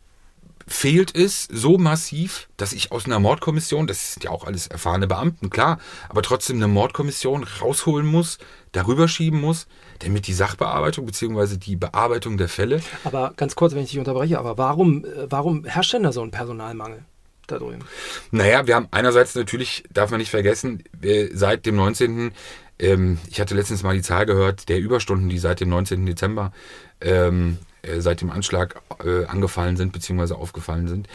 fehlt 0.69 1.17
es 1.17 1.49
so 1.51 1.79
massiv, 1.79 2.49
dass 2.57 2.73
ich 2.73 2.93
aus 2.93 3.07
einer 3.07 3.19
Mordkommission, 3.19 3.87
das 3.87 4.15
sind 4.15 4.25
ja 4.25 4.31
auch 4.31 4.45
alles 4.45 4.67
erfahrene 4.67 5.07
Beamten, 5.07 5.51
klar, 5.51 5.79
aber 6.09 6.23
trotzdem 6.23 6.57
eine 6.57 6.69
Mordkommission 6.69 7.45
rausholen 7.45 8.07
muss, 8.07 8.39
darüber 8.73 9.09
schieben 9.09 9.41
muss, 9.41 9.67
damit 10.01 10.27
die 10.27 10.35
Sachbearbeitung 10.35 11.07
bzw. 11.07 11.57
die 11.57 11.77
Bearbeitung 11.77 12.37
der 12.37 12.49
Fälle 12.49 12.83
Aber 13.05 13.33
ganz 13.37 13.57
kurz, 13.57 13.75
wenn 13.75 13.83
ich 13.83 13.91
dich 13.91 13.99
unterbreche, 13.99 14.39
aber 14.39 14.59
warum, 14.59 15.05
äh, 15.05 15.31
warum 15.31 15.65
herrscht 15.65 15.95
denn 15.95 16.03
da 16.03 16.13
so 16.13 16.23
ein 16.23 16.31
Personalmangel 16.31 17.05
da 17.47 17.59
drüben? 17.59 17.85
Naja, 18.31 18.67
wir 18.67 18.75
haben 18.75 18.89
einerseits 18.91 19.35
natürlich, 19.35 19.85
darf 19.91 20.11
man 20.11 20.19
nicht 20.19 20.31
vergessen, 20.31 20.85
äh, 21.03 21.29
seit 21.33 21.67
dem 21.67 21.77
19. 21.77 22.33
Ähm, 22.79 23.19
ich 23.29 23.41
hatte 23.41 23.55
letztens 23.55 23.83
mal 23.83 23.95
die 23.95 24.03
Zahl 24.03 24.27
gehört, 24.27 24.69
der 24.69 24.79
Überstunden, 24.79 25.29
die 25.29 25.39
seit 25.39 25.61
dem 25.61 25.69
19. 25.69 26.07
Dezember, 26.07 26.53
ähm, 27.01 27.59
äh, 27.83 28.01
seit 28.01 28.21
dem 28.21 28.31
Anschlag 28.31 28.81
äh, 29.05 29.25
angefallen 29.27 29.77
sind, 29.77 29.93
beziehungsweise 29.93 30.37
aufgefallen 30.37 30.89
sind. 30.89 31.09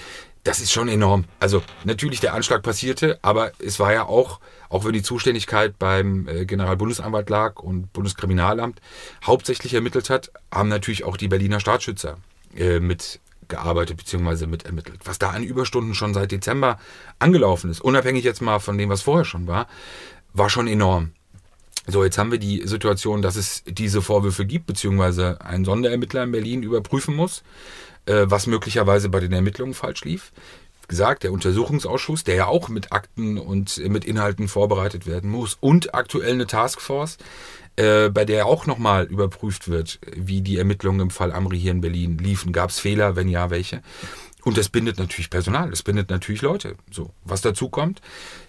Das 0.44 0.60
ist 0.60 0.74
schon 0.74 0.90
enorm. 0.90 1.24
Also 1.40 1.64
natürlich 1.86 2.20
der 2.20 2.34
Anschlag 2.34 2.64
passierte, 2.64 3.18
aber 3.22 3.54
es 3.60 3.80
war 3.80 3.94
ja 3.94 4.06
auch, 4.06 4.42
auch 4.68 4.84
wenn 4.84 4.92
die 4.92 5.02
Zuständigkeit 5.02 5.80
beim 5.80 6.28
äh, 6.28 6.46
Generalbundesanwalt 6.46 7.30
lag 7.30 7.60
und 7.60 7.94
Bundeskriminalamt 7.94 8.82
hauptsächlich 9.26 9.74
ermittelt 9.74 10.10
hat, 10.10 10.32
haben 10.54 10.68
natürlich 10.68 11.06
auch 11.06 11.16
die 11.16 11.30
Berliner 11.30 11.62
Staatsschützer 11.62 12.18
äh, 12.58 12.80
mit 12.80 13.22
gearbeitet 13.48 13.98
bzw. 13.98 14.48
mitermittelt. 14.48 15.00
Was 15.06 15.20
da 15.20 15.30
an 15.30 15.44
Überstunden 15.44 15.94
schon 15.94 16.14
seit 16.14 16.32
Dezember 16.32 16.78
angelaufen 17.20 17.70
ist, 17.70 17.82
unabhängig 17.82 18.24
jetzt 18.24 18.42
mal 18.42 18.60
von 18.60 18.78
dem, 18.78 18.90
was 18.90 19.02
vorher 19.02 19.26
schon 19.26 19.48
war, 19.48 19.68
war 20.34 20.50
schon 20.50 20.68
enorm. 20.68 21.12
So, 21.86 22.04
jetzt 22.04 22.18
haben 22.18 22.32
wir 22.32 22.40
die 22.40 22.66
Situation, 22.66 23.22
dass 23.22 23.36
es 23.36 23.64
diese 23.68 24.02
Vorwürfe 24.02 24.46
gibt, 24.46 24.68
beziehungsweise 24.68 25.42
ein 25.42 25.66
Sonderermittler 25.66 26.24
in 26.24 26.32
Berlin 26.32 26.64
überprüfen 26.64 27.16
muss, 27.16 27.44
äh, 28.06 28.26
was 28.26 28.48
möglicherweise 28.48 29.10
bei 29.10 29.20
den 29.20 29.34
Ermittlungen 29.34 29.74
falsch 29.74 30.06
lief. 30.06 30.32
Gesagt, 30.88 31.24
der 31.24 31.32
Untersuchungsausschuss, 31.32 32.24
der 32.24 32.36
ja 32.36 32.48
auch 32.48 32.70
mit 32.70 32.92
Akten 32.94 33.38
und 33.38 33.78
äh, 33.78 33.90
mit 33.90 34.06
Inhalten 34.06 34.48
vorbereitet 34.48 35.06
werden 35.06 35.30
muss 35.30 35.58
und 35.60 35.94
aktuell 35.94 36.34
eine 36.34 36.48
Taskforce, 36.48 37.18
äh, 37.76 38.10
bei 38.10 38.24
der 38.24 38.46
auch 38.46 38.66
nochmal 38.66 39.06
überprüft 39.06 39.68
wird, 39.68 40.00
wie 40.16 40.42
die 40.42 40.58
Ermittlungen 40.58 41.02
im 41.02 41.10
Fall 41.10 41.34
Amri 41.34 41.60
hier 41.60 41.72
in 41.72 41.82
Berlin 41.82 42.18
liefen. 42.18 42.54
Gab 42.54 42.70
es 42.70 42.80
Fehler, 42.80 43.18
wenn 43.18 43.28
ja, 43.28 43.50
welche? 43.50 43.82
Und 44.44 44.58
das 44.58 44.70
bindet 44.70 45.00
natürlich 45.00 45.30
Personal, 45.30 45.70
das 45.70 45.84
bindet 45.84 46.10
natürlich 46.10 46.42
Leute. 46.42 46.76
So, 46.92 47.12
was 47.24 47.42
dazu 47.42 47.70
kommt, 47.70 48.02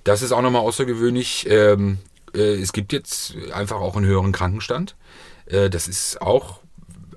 das 0.03 0.23
ist 0.23 0.33
auch 0.33 0.43
nochmal 0.43 0.63
außergewöhnlich 0.63 1.47
ähm, 1.49 1.99
Äh, 2.35 2.61
es 2.61 2.73
gibt 2.73 2.93
jetzt 2.93 3.37
einfach 3.53 3.77
auch 3.77 3.97
einen 3.97 4.07
höheren 4.07 4.33
Krankenstand. 4.33 4.97
Äh, 5.47 5.71
das 5.71 5.89
ist 5.89 6.21
auch 6.21 6.61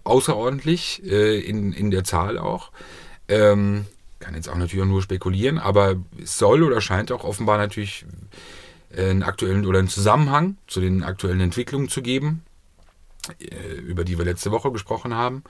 außerordentlich 0.03 1.03
äh, 1.03 1.39
in, 1.39 1.73
in 1.73 1.91
der 1.91 2.03
Zahl 2.03 2.37
auch. 2.37 2.71
Ähm, 3.27 3.85
kann 4.19 4.35
jetzt 4.35 4.49
auch 4.49 4.55
natürlich 4.55 4.85
nur 4.85 5.01
spekulieren, 5.01 5.57
aber 5.57 5.95
es 6.21 6.37
soll 6.37 6.63
oder 6.63 6.81
scheint 6.81 7.11
auch 7.11 7.23
offenbar 7.23 7.57
natürlich 7.57 8.05
einen 8.95 9.21
aktuellen 9.21 9.65
oder 9.65 9.79
einen 9.79 9.89
Zusammenhang 9.89 10.57
zu 10.65 10.79
den 10.79 11.03
aktuellen 11.03 11.41
Entwicklungen 11.41 11.87
zu 11.87 12.01
geben, 12.01 12.41
über 13.85 14.05
die 14.05 14.17
wir 14.17 14.25
letzte 14.25 14.49
Woche 14.51 14.71
gesprochen 14.71 15.13
haben. 15.13 15.43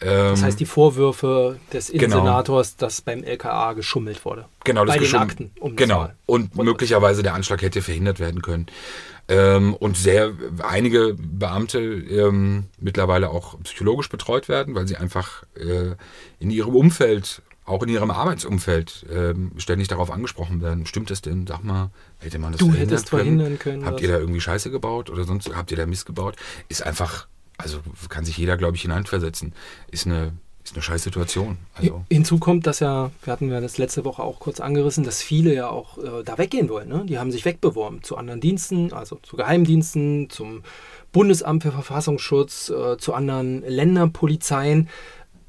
Das 0.00 0.42
heißt, 0.42 0.60
die 0.60 0.66
Vorwürfe 0.66 1.58
des 1.72 1.86
genau. 1.86 2.04
Innensenators, 2.04 2.76
genau. 2.76 2.86
dass 2.86 3.00
beim 3.00 3.22
LKA 3.22 3.72
geschummelt 3.72 4.24
wurde. 4.24 4.46
Genau, 4.64 4.84
das 4.84 4.96
bei 4.96 5.04
den 5.04 5.14
Akten. 5.14 5.50
Um 5.60 5.76
genau. 5.76 6.10
Und 6.26 6.56
möglicherweise 6.56 7.22
der 7.22 7.34
Anschlag 7.34 7.62
hätte 7.62 7.80
verhindert 7.80 8.18
werden 8.18 8.42
können. 8.42 8.66
Ähm, 9.26 9.74
und 9.74 9.96
sehr 9.96 10.32
einige 10.62 11.16
Beamte 11.18 11.78
ähm, 11.80 12.64
mittlerweile 12.78 13.30
auch 13.30 13.58
psychologisch 13.62 14.10
betreut 14.10 14.48
werden, 14.48 14.74
weil 14.74 14.86
sie 14.86 14.96
einfach 14.96 15.44
äh, 15.54 15.94
in 16.40 16.50
ihrem 16.50 16.74
Umfeld, 16.74 17.40
auch 17.64 17.82
in 17.82 17.88
ihrem 17.88 18.10
Arbeitsumfeld, 18.10 19.06
ähm, 19.10 19.52
ständig 19.56 19.88
darauf 19.88 20.10
angesprochen 20.10 20.60
werden. 20.60 20.84
Stimmt 20.84 21.10
das 21.10 21.22
denn? 21.22 21.46
Sag 21.46 21.64
mal, 21.64 21.90
hätte 22.18 22.38
man 22.38 22.52
das 22.52 22.58
du 22.58 22.74
hättest 22.74 23.08
können? 23.08 23.22
verhindern 23.22 23.58
können? 23.58 23.86
Habt 23.86 24.02
ihr 24.02 24.08
da 24.08 24.18
irgendwie 24.18 24.42
Scheiße 24.42 24.70
gebaut 24.70 25.08
oder 25.08 25.24
sonst 25.24 25.54
habt 25.56 25.70
ihr 25.70 25.78
da 25.78 25.86
Mist 25.86 26.04
gebaut? 26.04 26.36
Ist 26.68 26.84
einfach 26.84 27.26
also 27.56 27.80
kann 28.08 28.24
sich 28.24 28.36
jeder, 28.36 28.56
glaube 28.56 28.76
ich, 28.76 28.82
hineinversetzen. 28.82 29.54
Ist 29.90 30.06
eine, 30.06 30.32
ist 30.64 30.74
eine 30.74 30.82
scheiß 30.82 31.02
Situation. 31.02 31.58
Also. 31.74 32.04
Hinzu 32.10 32.38
kommt, 32.38 32.66
dass 32.66 32.80
ja, 32.80 33.10
wir 33.22 33.32
hatten 33.32 33.50
ja 33.50 33.60
das 33.60 33.78
letzte 33.78 34.04
Woche 34.04 34.22
auch 34.22 34.40
kurz 34.40 34.60
angerissen, 34.60 35.04
dass 35.04 35.22
viele 35.22 35.54
ja 35.54 35.68
auch 35.68 35.98
äh, 35.98 36.22
da 36.24 36.38
weggehen 36.38 36.68
wollen. 36.68 36.88
Ne? 36.88 37.04
Die 37.06 37.18
haben 37.18 37.30
sich 37.30 37.44
wegbeworben 37.44 38.02
zu 38.02 38.16
anderen 38.16 38.40
Diensten, 38.40 38.92
also 38.92 39.18
zu 39.22 39.36
Geheimdiensten, 39.36 40.30
zum 40.30 40.62
Bundesamt 41.12 41.62
für 41.62 41.72
Verfassungsschutz, 41.72 42.70
äh, 42.70 42.98
zu 42.98 43.14
anderen 43.14 43.62
Länderpolizeien, 43.62 44.88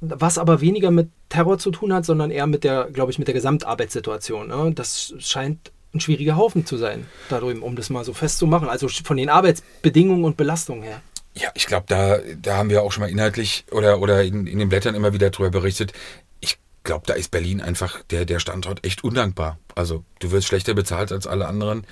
was 0.02 0.38
aber 0.38 0.62
weniger 0.62 0.92
mit 0.92 1.10
Terror 1.30 1.58
zu 1.58 1.72
tun 1.72 1.92
hat, 1.92 2.06
sondern 2.06 2.30
eher 2.30 2.46
mit 2.46 2.64
der, 2.64 2.90
glaube 2.92 3.12
ich, 3.12 3.18
mit 3.18 3.28
der 3.28 3.34
Gesamtarbeitssituation. 3.34 4.48
Ne? 4.48 4.72
Das 4.76 5.14
scheint 5.20 5.72
ein 5.94 6.02
schwieriger 6.02 6.36
Haufen 6.36 6.66
zu 6.66 6.78
sein, 6.78 7.08
da 7.30 7.40
drüben, 7.40 7.64
um 7.64 7.76
das 7.76 7.90
mal 7.90 8.04
so 8.04 8.14
festzumachen. 8.14 8.70
Also 8.70 8.88
von 8.88 9.18
den 9.18 9.30
Arbeitsbedingungen 9.30 10.26
und 10.26 10.38
Belastungen 10.38 10.84
her. 10.84 11.02
Ja, 11.38 11.50
ich 11.54 11.66
glaube, 11.66 11.86
da, 11.88 12.20
da 12.42 12.58
haben 12.58 12.70
wir 12.70 12.82
auch 12.84 12.92
schon 12.92 13.02
mal 13.02 13.10
inhaltlich 13.10 13.66
oder, 13.72 14.00
oder 14.00 14.24
in, 14.24 14.48
in 14.48 14.58
den 14.58 14.70
Blättern 14.70 14.96
immer 14.96 15.14
wieder 15.14 15.30
drüber 15.30 15.50
berichtet. 15.50 15.92
Ich 16.40 16.58
glaube, 16.84 17.06
da 17.06 17.14
ist 17.14 17.30
Berlin 17.32 17.60
einfach 17.60 18.04
der, 18.04 18.24
der 18.26 18.40
Standort 18.40 18.86
echt 18.86 19.04
undankbar. 19.04 19.60
Also 19.76 20.06
du 20.20 20.32
wirst 20.32 20.48
schlechter 20.48 20.74
bezahlt 20.74 21.12
als 21.12 21.28
alle 21.28 21.48
anderen. 21.48 21.86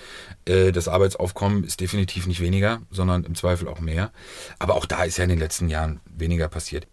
Äh, 0.46 0.72
das 0.72 0.88
Arbeitsaufkommen 0.88 1.66
ist 1.66 1.82
definitiv 1.82 2.26
nicht 2.26 2.40
weniger, 2.40 2.82
sondern 2.90 3.26
im 3.26 3.36
Zweifel 3.36 3.68
auch 3.68 3.82
mehr. 3.82 4.12
Aber 4.60 4.76
auch 4.76 4.86
da 4.86 5.04
ist 5.04 5.18
ja 5.18 5.26
in 5.26 5.30
den 5.30 5.40
letzten 5.40 5.68
Jahren 5.68 6.00
weniger 6.06 6.48
passiert. 6.48 6.88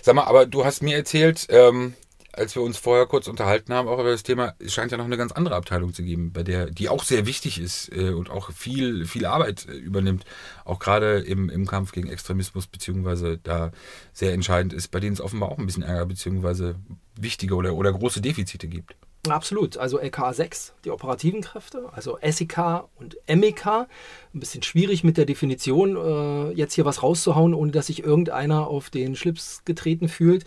Sag 0.00 0.14
mal, 0.14 0.24
aber 0.24 0.46
du 0.46 0.64
hast 0.64 0.82
mir 0.82 0.96
erzählt, 0.96 1.46
ähm, 1.50 1.94
als 2.32 2.54
wir 2.54 2.62
uns 2.62 2.78
vorher 2.78 3.06
kurz 3.06 3.28
unterhalten 3.28 3.72
haben, 3.74 3.88
auch 3.88 3.98
über 3.98 4.10
das 4.10 4.22
Thema, 4.22 4.54
es 4.58 4.72
scheint 4.72 4.90
ja 4.90 4.98
noch 4.98 5.04
eine 5.04 5.16
ganz 5.16 5.32
andere 5.32 5.54
Abteilung 5.54 5.92
zu 5.92 6.02
geben, 6.02 6.32
bei 6.32 6.42
der, 6.42 6.70
die 6.70 6.88
auch 6.88 7.04
sehr 7.04 7.26
wichtig 7.26 7.60
ist 7.60 7.94
äh, 7.94 8.10
und 8.10 8.30
auch 8.30 8.50
viel, 8.52 9.04
viel 9.04 9.26
Arbeit 9.26 9.66
äh, 9.68 9.72
übernimmt, 9.72 10.24
auch 10.64 10.78
gerade 10.78 11.20
im, 11.20 11.50
im 11.50 11.66
Kampf 11.66 11.92
gegen 11.92 12.08
Extremismus, 12.08 12.66
beziehungsweise 12.66 13.38
da 13.38 13.70
sehr 14.12 14.32
entscheidend 14.32 14.72
ist, 14.72 14.88
bei 14.88 15.00
denen 15.00 15.12
es 15.12 15.20
offenbar 15.20 15.50
auch 15.50 15.58
ein 15.58 15.66
bisschen 15.66 15.82
Ärger, 15.82 16.06
beziehungsweise 16.06 16.76
wichtige 17.16 17.54
oder, 17.54 17.74
oder 17.74 17.92
große 17.92 18.20
Defizite 18.20 18.66
gibt. 18.66 18.96
Absolut. 19.28 19.76
Also 19.76 19.98
LKA 19.98 20.32
6, 20.32 20.74
die 20.84 20.90
operativen 20.90 21.42
Kräfte, 21.42 21.88
also 21.92 22.18
SEK 22.20 22.84
und 22.96 23.16
MEK. 23.28 23.66
Ein 23.66 23.88
bisschen 24.32 24.64
schwierig 24.64 25.04
mit 25.04 25.16
der 25.16 25.26
Definition, 25.26 25.96
äh, 25.96 26.52
jetzt 26.54 26.74
hier 26.74 26.84
was 26.84 27.04
rauszuhauen, 27.04 27.54
ohne 27.54 27.70
dass 27.70 27.86
sich 27.86 28.02
irgendeiner 28.02 28.66
auf 28.66 28.90
den 28.90 29.14
Schlips 29.14 29.62
getreten 29.64 30.08
fühlt. 30.08 30.44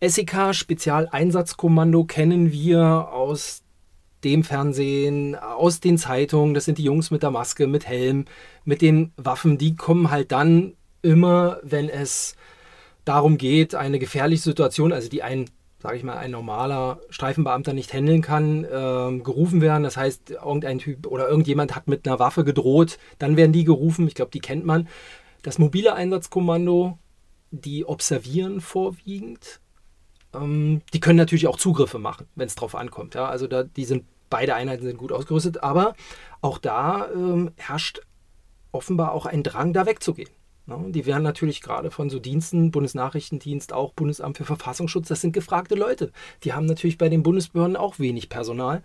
SEK 0.00 0.54
Spezialeinsatzkommando 0.54 2.04
kennen 2.04 2.52
wir 2.52 3.08
aus 3.10 3.64
dem 4.22 4.44
Fernsehen, 4.44 5.34
aus 5.34 5.80
den 5.80 5.98
Zeitungen. 5.98 6.54
Das 6.54 6.66
sind 6.66 6.78
die 6.78 6.84
Jungs 6.84 7.10
mit 7.10 7.24
der 7.24 7.32
Maske, 7.32 7.66
mit 7.66 7.88
Helm, 7.88 8.26
mit 8.64 8.80
den 8.80 9.12
Waffen. 9.16 9.58
Die 9.58 9.74
kommen 9.74 10.10
halt 10.10 10.30
dann 10.30 10.74
immer, 11.02 11.58
wenn 11.64 11.88
es 11.88 12.36
darum 13.04 13.38
geht, 13.38 13.74
eine 13.74 13.98
gefährliche 13.98 14.42
Situation, 14.42 14.92
also 14.92 15.08
die 15.08 15.24
ein, 15.24 15.50
sage 15.82 15.96
ich 15.96 16.04
mal, 16.04 16.16
ein 16.16 16.30
normaler 16.30 17.00
Streifenbeamter 17.10 17.72
nicht 17.72 17.92
handeln 17.92 18.22
kann, 18.22 18.62
äh, 18.62 19.18
gerufen 19.18 19.60
werden. 19.60 19.82
Das 19.82 19.96
heißt, 19.96 20.30
irgendein 20.30 20.78
Typ 20.78 21.08
oder 21.08 21.28
irgendjemand 21.28 21.74
hat 21.74 21.88
mit 21.88 22.06
einer 22.06 22.20
Waffe 22.20 22.44
gedroht, 22.44 22.98
dann 23.18 23.36
werden 23.36 23.52
die 23.52 23.64
gerufen. 23.64 24.06
Ich 24.06 24.14
glaube, 24.14 24.30
die 24.30 24.40
kennt 24.40 24.64
man. 24.64 24.86
Das 25.42 25.58
mobile 25.58 25.94
Einsatzkommando, 25.94 26.98
die 27.50 27.84
observieren 27.84 28.60
vorwiegend 28.60 29.60
ähm, 30.34 30.82
die 30.92 31.00
können 31.00 31.16
natürlich 31.16 31.46
auch 31.46 31.56
Zugriffe 31.56 31.98
machen, 31.98 32.26
wenn 32.34 32.46
es 32.46 32.54
drauf 32.54 32.74
ankommt. 32.74 33.14
Ja? 33.14 33.28
Also 33.28 33.46
da, 33.46 33.62
die 33.62 33.84
sind, 33.84 34.04
beide 34.30 34.54
Einheiten 34.54 34.84
sind 34.84 34.98
gut 34.98 35.12
ausgerüstet, 35.12 35.62
aber 35.62 35.94
auch 36.40 36.58
da 36.58 37.08
ähm, 37.12 37.52
herrscht 37.56 38.00
offenbar 38.72 39.12
auch 39.12 39.26
ein 39.26 39.42
Drang, 39.42 39.72
da 39.72 39.86
wegzugehen. 39.86 40.30
Ne? 40.66 40.86
Die 40.88 41.06
werden 41.06 41.22
natürlich 41.22 41.62
gerade 41.62 41.90
von 41.90 42.10
so 42.10 42.18
Diensten, 42.18 42.70
Bundesnachrichtendienst, 42.70 43.72
auch 43.72 43.92
Bundesamt 43.94 44.36
für 44.36 44.44
Verfassungsschutz, 44.44 45.08
das 45.08 45.20
sind 45.20 45.32
gefragte 45.32 45.74
Leute. 45.74 46.12
Die 46.44 46.52
haben 46.52 46.66
natürlich 46.66 46.98
bei 46.98 47.08
den 47.08 47.22
Bundesbehörden 47.22 47.76
auch 47.76 47.98
wenig 47.98 48.28
Personal. 48.28 48.82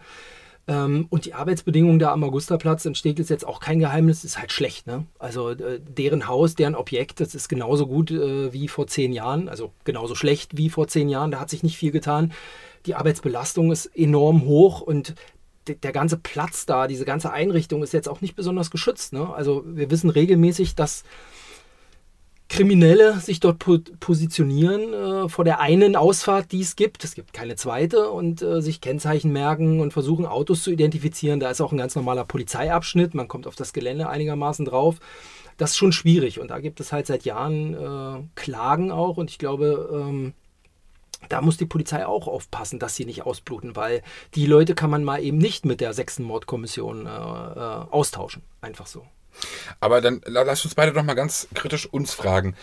Ähm, 0.67 1.07
und 1.09 1.25
die 1.25 1.33
Arbeitsbedingungen 1.33 1.99
da 1.99 2.13
am 2.13 2.23
Augusterplatz 2.23 2.85
in 2.85 2.95
Steglitz 2.95 3.29
jetzt 3.29 3.45
auch 3.45 3.59
kein 3.59 3.79
Geheimnis, 3.79 4.23
ist 4.23 4.39
halt 4.39 4.51
schlecht. 4.51 4.87
Ne? 4.87 5.05
Also 5.19 5.49
äh, 5.49 5.79
deren 5.81 6.27
Haus, 6.27 6.55
deren 6.55 6.75
Objekt, 6.75 7.19
das 7.19 7.35
ist 7.35 7.49
genauso 7.49 7.87
gut 7.87 8.11
äh, 8.11 8.53
wie 8.53 8.67
vor 8.67 8.87
zehn 8.87 9.11
Jahren, 9.11 9.49
also 9.49 9.71
genauso 9.83 10.15
schlecht 10.15 10.57
wie 10.57 10.69
vor 10.69 10.87
zehn 10.87 11.09
Jahren. 11.09 11.31
Da 11.31 11.39
hat 11.39 11.49
sich 11.49 11.63
nicht 11.63 11.77
viel 11.77 11.91
getan. 11.91 12.31
Die 12.85 12.95
Arbeitsbelastung 12.95 13.71
ist 13.71 13.87
enorm 13.87 14.45
hoch 14.45 14.81
und 14.81 15.15
der 15.67 15.93
ganze 15.93 16.17
Platz 16.17 16.65
da, 16.65 16.87
diese 16.87 17.05
ganze 17.05 17.31
Einrichtung 17.31 17.83
ist 17.83 17.93
jetzt 17.93 18.09
auch 18.09 18.19
nicht 18.19 18.35
besonders 18.35 18.69
geschützt. 18.69 19.13
Ne? 19.13 19.33
Also 19.33 19.63
wir 19.65 19.89
wissen 19.89 20.09
regelmäßig, 20.09 20.75
dass 20.75 21.03
Kriminelle 22.53 23.19
sich 23.19 23.39
dort 23.39 23.57
po 23.57 23.79
positionieren 23.99 24.93
äh, 24.93 25.27
vor 25.27 25.43
der 25.43 25.59
einen 25.59 25.95
Ausfahrt, 25.95 26.51
die 26.51 26.61
es 26.61 26.75
gibt. 26.75 27.03
Es 27.03 27.15
gibt 27.15 27.33
keine 27.33 27.55
zweite 27.55 28.11
und 28.11 28.43
äh, 28.43 28.61
sich 28.61 28.79
Kennzeichen 28.79 29.33
merken 29.33 29.79
und 29.79 29.91
versuchen 29.91 30.27
Autos 30.27 30.61
zu 30.61 30.69
identifizieren. 30.69 31.39
Da 31.39 31.49
ist 31.49 31.61
auch 31.61 31.71
ein 31.71 31.79
ganz 31.79 31.95
normaler 31.95 32.25
Polizeiabschnitt. 32.25 33.15
Man 33.15 33.27
kommt 33.27 33.47
auf 33.47 33.55
das 33.55 33.73
Gelände 33.73 34.07
einigermaßen 34.07 34.65
drauf. 34.65 34.99
Das 35.57 35.71
ist 35.71 35.77
schon 35.77 35.93
schwierig 35.93 36.39
und 36.39 36.49
da 36.49 36.59
gibt 36.59 36.79
es 36.79 36.91
halt 36.91 37.07
seit 37.07 37.25
Jahren 37.25 37.73
äh, 37.73 38.23
Klagen 38.35 38.91
auch 38.91 39.17
und 39.17 39.31
ich 39.31 39.39
glaube, 39.39 39.89
ähm, 39.91 40.33
da 41.29 41.41
muss 41.41 41.57
die 41.57 41.65
Polizei 41.65 42.05
auch 42.05 42.27
aufpassen, 42.27 42.77
dass 42.77 42.95
sie 42.95 43.05
nicht 43.05 43.25
ausbluten, 43.25 43.75
weil 43.75 44.03
die 44.35 44.45
Leute 44.45 44.75
kann 44.75 44.91
man 44.91 45.03
mal 45.03 45.23
eben 45.23 45.39
nicht 45.39 45.65
mit 45.65 45.81
der 45.81 45.93
sechsten 45.93 46.21
Mordkommission 46.21 47.07
äh, 47.07 47.09
äh, 47.09 47.85
austauschen. 47.89 48.43
Einfach 48.61 48.85
so. 48.85 49.07
Aber 49.79 50.01
dann 50.01 50.21
lass 50.25 50.63
uns 50.63 50.75
beide 50.75 50.93
doch 50.93 51.03
mal 51.03 51.13
ganz 51.13 51.47
kritisch 51.53 51.85
uns 51.85 52.13
fragen. 52.13 52.55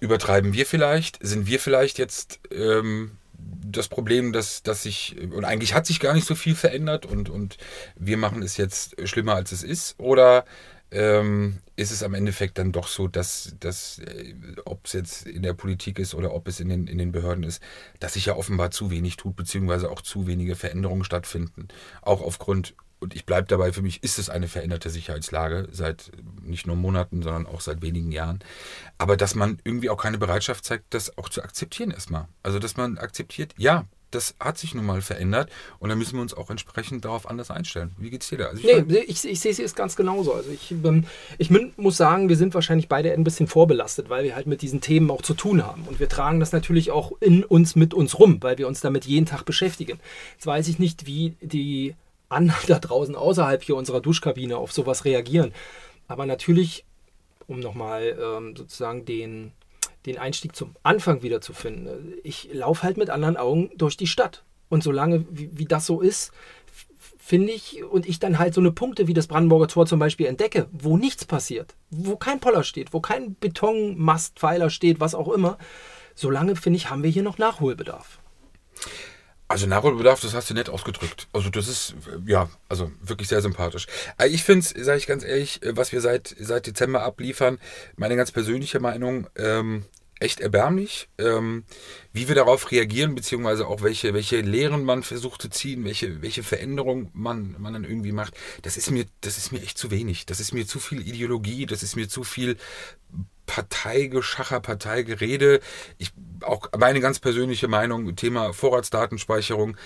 Übertreiben 0.00 0.52
wir 0.52 0.66
vielleicht? 0.66 1.18
Sind 1.20 1.46
wir 1.46 1.58
vielleicht 1.58 1.98
jetzt 1.98 2.40
ähm, 2.50 3.12
das 3.38 3.88
Problem, 3.88 4.32
dass, 4.32 4.62
dass 4.62 4.82
sich, 4.82 5.16
und 5.32 5.44
eigentlich 5.44 5.74
hat 5.74 5.86
sich 5.86 6.00
gar 6.00 6.14
nicht 6.14 6.26
so 6.26 6.34
viel 6.34 6.54
verändert 6.54 7.06
und, 7.06 7.28
und 7.28 7.56
wir 7.96 8.16
machen 8.16 8.42
es 8.42 8.56
jetzt 8.56 8.96
schlimmer, 9.08 9.34
als 9.34 9.52
es 9.52 9.62
ist? 9.62 9.94
Oder 9.98 10.44
ähm, 10.90 11.58
ist 11.74 11.90
es 11.90 12.02
am 12.02 12.14
Endeffekt 12.14 12.58
dann 12.58 12.72
doch 12.72 12.86
so, 12.88 13.08
dass, 13.08 13.54
dass 13.58 13.98
äh, 13.98 14.34
ob 14.64 14.86
es 14.86 14.92
jetzt 14.92 15.26
in 15.26 15.42
der 15.42 15.52
Politik 15.52 15.98
ist 15.98 16.14
oder 16.14 16.32
ob 16.32 16.46
es 16.48 16.60
in 16.60 16.68
den, 16.68 16.86
in 16.86 16.98
den 16.98 17.12
Behörden 17.12 17.44
ist, 17.44 17.62
dass 17.98 18.14
sich 18.14 18.26
ja 18.26 18.36
offenbar 18.36 18.70
zu 18.70 18.90
wenig 18.90 19.16
tut, 19.16 19.36
beziehungsweise 19.36 19.90
auch 19.90 20.00
zu 20.00 20.26
wenige 20.26 20.54
Veränderungen 20.54 21.04
stattfinden. 21.04 21.68
Auch 22.02 22.22
aufgrund 22.22 22.74
und 23.06 23.14
ich 23.14 23.24
bleibe 23.24 23.46
dabei, 23.46 23.72
für 23.72 23.82
mich 23.82 24.02
ist 24.02 24.18
es 24.18 24.28
eine 24.28 24.48
veränderte 24.48 24.90
Sicherheitslage 24.90 25.68
seit 25.70 26.10
nicht 26.42 26.66
nur 26.66 26.74
Monaten, 26.74 27.22
sondern 27.22 27.46
auch 27.46 27.60
seit 27.60 27.80
wenigen 27.80 28.10
Jahren. 28.10 28.40
Aber 28.98 29.16
dass 29.16 29.36
man 29.36 29.60
irgendwie 29.62 29.90
auch 29.90 30.02
keine 30.02 30.18
Bereitschaft 30.18 30.64
zeigt, 30.64 30.86
das 30.90 31.16
auch 31.16 31.28
zu 31.28 31.40
akzeptieren 31.40 31.92
erstmal. 31.92 32.26
Also 32.42 32.58
dass 32.58 32.76
man 32.76 32.98
akzeptiert, 32.98 33.54
ja, 33.58 33.84
das 34.10 34.34
hat 34.40 34.58
sich 34.58 34.74
nun 34.74 34.84
mal 34.86 35.02
verändert 35.02 35.50
und 35.78 35.88
dann 35.88 35.98
müssen 35.98 36.16
wir 36.16 36.22
uns 36.22 36.34
auch 36.34 36.50
entsprechend 36.50 37.04
darauf 37.04 37.30
anders 37.30 37.52
einstellen. 37.52 37.94
Wie 37.96 38.10
geht 38.10 38.22
es 38.22 38.28
dir 38.28 38.38
da? 38.38 38.46
Also 38.46 38.66
ich, 38.66 38.86
nee, 38.86 38.98
ich, 39.06 39.24
ich 39.24 39.38
sehe 39.38 39.52
es 39.52 39.74
ganz 39.76 39.94
genauso. 39.94 40.32
Also 40.32 40.50
ich, 40.50 40.72
ähm, 40.72 41.04
ich 41.38 41.50
muss 41.76 41.96
sagen, 41.96 42.28
wir 42.28 42.36
sind 42.36 42.54
wahrscheinlich 42.54 42.88
beide 42.88 43.12
ein 43.12 43.22
bisschen 43.22 43.46
vorbelastet, 43.46 44.08
weil 44.08 44.24
wir 44.24 44.34
halt 44.34 44.48
mit 44.48 44.62
diesen 44.62 44.80
Themen 44.80 45.12
auch 45.12 45.22
zu 45.22 45.34
tun 45.34 45.64
haben. 45.64 45.82
Und 45.86 46.00
wir 46.00 46.08
tragen 46.08 46.40
das 46.40 46.50
natürlich 46.50 46.90
auch 46.90 47.12
in 47.20 47.44
uns 47.44 47.76
mit 47.76 47.94
uns 47.94 48.18
rum, 48.18 48.38
weil 48.40 48.58
wir 48.58 48.66
uns 48.66 48.80
damit 48.80 49.04
jeden 49.04 49.26
Tag 49.26 49.44
beschäftigen. 49.44 50.00
Jetzt 50.34 50.46
weiß 50.46 50.66
ich 50.66 50.80
nicht, 50.80 51.06
wie 51.06 51.36
die 51.40 51.94
anderen 52.28 52.66
da 52.66 52.78
draußen 52.78 53.14
außerhalb 53.14 53.62
hier 53.62 53.76
unserer 53.76 54.00
Duschkabine 54.00 54.56
auf 54.56 54.72
sowas 54.72 55.04
reagieren. 55.04 55.52
Aber 56.08 56.26
natürlich, 56.26 56.84
um 57.46 57.60
nochmal 57.60 58.18
ähm, 58.20 58.56
sozusagen 58.56 59.04
den, 59.04 59.52
den 60.06 60.18
Einstieg 60.18 60.54
zum 60.54 60.74
Anfang 60.82 61.22
wieder 61.22 61.40
zu 61.40 61.52
finden, 61.52 62.14
ich 62.22 62.50
laufe 62.52 62.82
halt 62.82 62.96
mit 62.96 63.10
anderen 63.10 63.36
Augen 63.36 63.70
durch 63.76 63.96
die 63.96 64.06
Stadt. 64.06 64.44
Und 64.68 64.82
solange 64.82 65.24
wie, 65.30 65.50
wie 65.52 65.64
das 65.64 65.86
so 65.86 66.00
ist, 66.00 66.32
finde 67.18 67.52
ich, 67.52 67.82
und 67.82 68.06
ich 68.06 68.20
dann 68.20 68.38
halt 68.38 68.54
so 68.54 68.60
eine 68.60 68.70
Punkte 68.70 69.08
wie 69.08 69.14
das 69.14 69.26
Brandenburger 69.26 69.68
Tor 69.68 69.86
zum 69.86 69.98
Beispiel 69.98 70.26
entdecke, 70.26 70.68
wo 70.70 70.96
nichts 70.96 71.24
passiert, 71.24 71.74
wo 71.90 72.16
kein 72.16 72.38
Poller 72.38 72.62
steht, 72.62 72.92
wo 72.92 73.00
kein 73.00 73.34
Betonmastpfeiler 73.34 74.70
steht, 74.70 75.00
was 75.00 75.16
auch 75.16 75.28
immer, 75.28 75.58
solange, 76.14 76.54
finde 76.54 76.76
ich, 76.76 76.88
haben 76.88 77.02
wir 77.02 77.10
hier 77.10 77.24
noch 77.24 77.38
Nachholbedarf. 77.38 78.20
Also 79.48 79.66
Nachholbedarf, 79.66 80.20
das 80.20 80.34
hast 80.34 80.50
du 80.50 80.54
nett 80.54 80.68
ausgedrückt. 80.68 81.28
Also 81.32 81.50
das 81.50 81.68
ist, 81.68 81.94
ja, 82.26 82.50
also 82.68 82.90
wirklich 83.00 83.28
sehr 83.28 83.42
sympathisch. 83.42 83.86
Äh, 84.18 84.28
Ich 84.28 84.42
finde 84.42 84.66
es, 84.66 84.84
sage 84.84 84.98
ich 84.98 85.06
ganz 85.06 85.24
ehrlich, 85.24 85.62
äh, 85.62 85.76
was 85.76 85.92
wir 85.92 86.00
seit, 86.00 86.34
seit 86.38 86.66
Dezember 86.66 87.02
abliefern, 87.02 87.58
meine 87.96 88.16
ganz 88.16 88.32
persönliche 88.32 88.80
Meinung, 88.80 89.28
ähm, 89.36 89.84
echt 90.18 90.40
erbärmlich, 90.40 91.08
ähm, 91.18 91.64
wie 92.12 92.26
wir 92.26 92.34
darauf 92.34 92.70
reagieren, 92.70 93.14
beziehungsweise 93.14 93.66
auch 93.66 93.82
welche, 93.82 94.14
welche 94.14 94.40
Lehren 94.40 94.82
man 94.82 95.02
versucht 95.02 95.42
zu 95.42 95.48
ziehen, 95.50 95.84
welche, 95.84 96.22
welche 96.22 96.42
Veränderung 96.42 97.10
man, 97.12 97.54
man 97.58 97.74
dann 97.74 97.84
irgendwie 97.84 98.12
macht. 98.12 98.34
Das 98.62 98.76
ist 98.76 98.90
mir, 98.90 99.04
das 99.20 99.36
ist 99.36 99.52
mir 99.52 99.62
echt 99.62 99.76
zu 99.76 99.90
wenig. 99.90 100.24
Das 100.26 100.40
ist 100.40 100.54
mir 100.54 100.66
zu 100.66 100.80
viel 100.80 101.06
Ideologie, 101.06 101.66
das 101.66 101.82
ist 101.82 101.96
mir 101.96 102.08
zu 102.08 102.24
viel 102.24 102.56
Parteigeschacher, 103.46 104.60
Parteigerede. 104.60 105.60
Ich, 105.98 106.12
auch 106.42 106.68
meine 106.78 107.00
ganz 107.00 107.18
persönliche 107.18 107.68
Meinung, 107.68 108.14
Thema 108.16 108.52
Vorratsdatenspeicherung. 108.52 109.76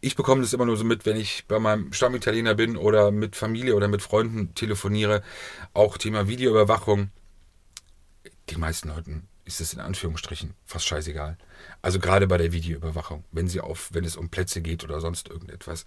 Ich 0.00 0.14
bekomme 0.14 0.42
das 0.42 0.52
immer 0.52 0.66
nur 0.66 0.76
so 0.76 0.84
mit, 0.84 1.06
wenn 1.06 1.16
ich 1.16 1.46
bei 1.48 1.58
meinem 1.58 1.92
Stammitaliener 1.92 2.54
bin 2.54 2.76
oder 2.76 3.10
mit 3.10 3.34
Familie 3.34 3.74
oder 3.74 3.88
mit 3.88 4.02
Freunden 4.02 4.54
telefoniere. 4.54 5.22
Auch 5.74 5.98
Thema 5.98 6.28
Videoüberwachung. 6.28 7.10
Die 8.50 8.56
meisten 8.56 8.88
Leuten 8.88 9.28
ist 9.48 9.60
es 9.60 9.72
in 9.72 9.80
Anführungsstrichen 9.80 10.54
fast 10.66 10.86
scheißegal. 10.86 11.38
Also 11.82 11.98
gerade 11.98 12.26
bei 12.26 12.36
der 12.36 12.52
Videoüberwachung, 12.52 13.24
wenn 13.32 13.48
sie 13.48 13.60
auf, 13.60 13.88
wenn 13.92 14.04
es 14.04 14.16
um 14.16 14.28
Plätze 14.28 14.60
geht 14.60 14.84
oder 14.84 15.00
sonst 15.00 15.28
irgendetwas, 15.28 15.86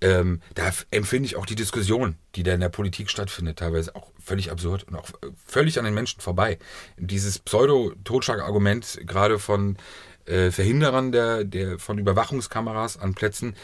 ähm, 0.00 0.40
da 0.54 0.72
empfinde 0.90 1.26
ich 1.26 1.36
auch 1.36 1.46
die 1.46 1.54
Diskussion, 1.54 2.16
die 2.34 2.42
da 2.42 2.54
in 2.54 2.60
der 2.60 2.70
Politik 2.70 3.10
stattfindet, 3.10 3.58
teilweise 3.58 3.94
auch 3.94 4.10
völlig 4.18 4.50
absurd 4.50 4.84
und 4.84 4.96
auch 4.96 5.10
äh, 5.10 5.28
völlig 5.46 5.78
an 5.78 5.84
den 5.84 5.94
Menschen 5.94 6.20
vorbei. 6.20 6.58
Dieses 6.96 7.38
Pseudo-Totschlag-Argument 7.38 9.02
gerade 9.04 9.38
von 9.38 9.76
äh, 10.24 10.50
Verhinderern 10.50 11.12
der, 11.12 11.44
der 11.44 11.78
von 11.78 11.98
Überwachungskameras 11.98 12.96
an 12.96 13.14
Plätzen, 13.14 13.54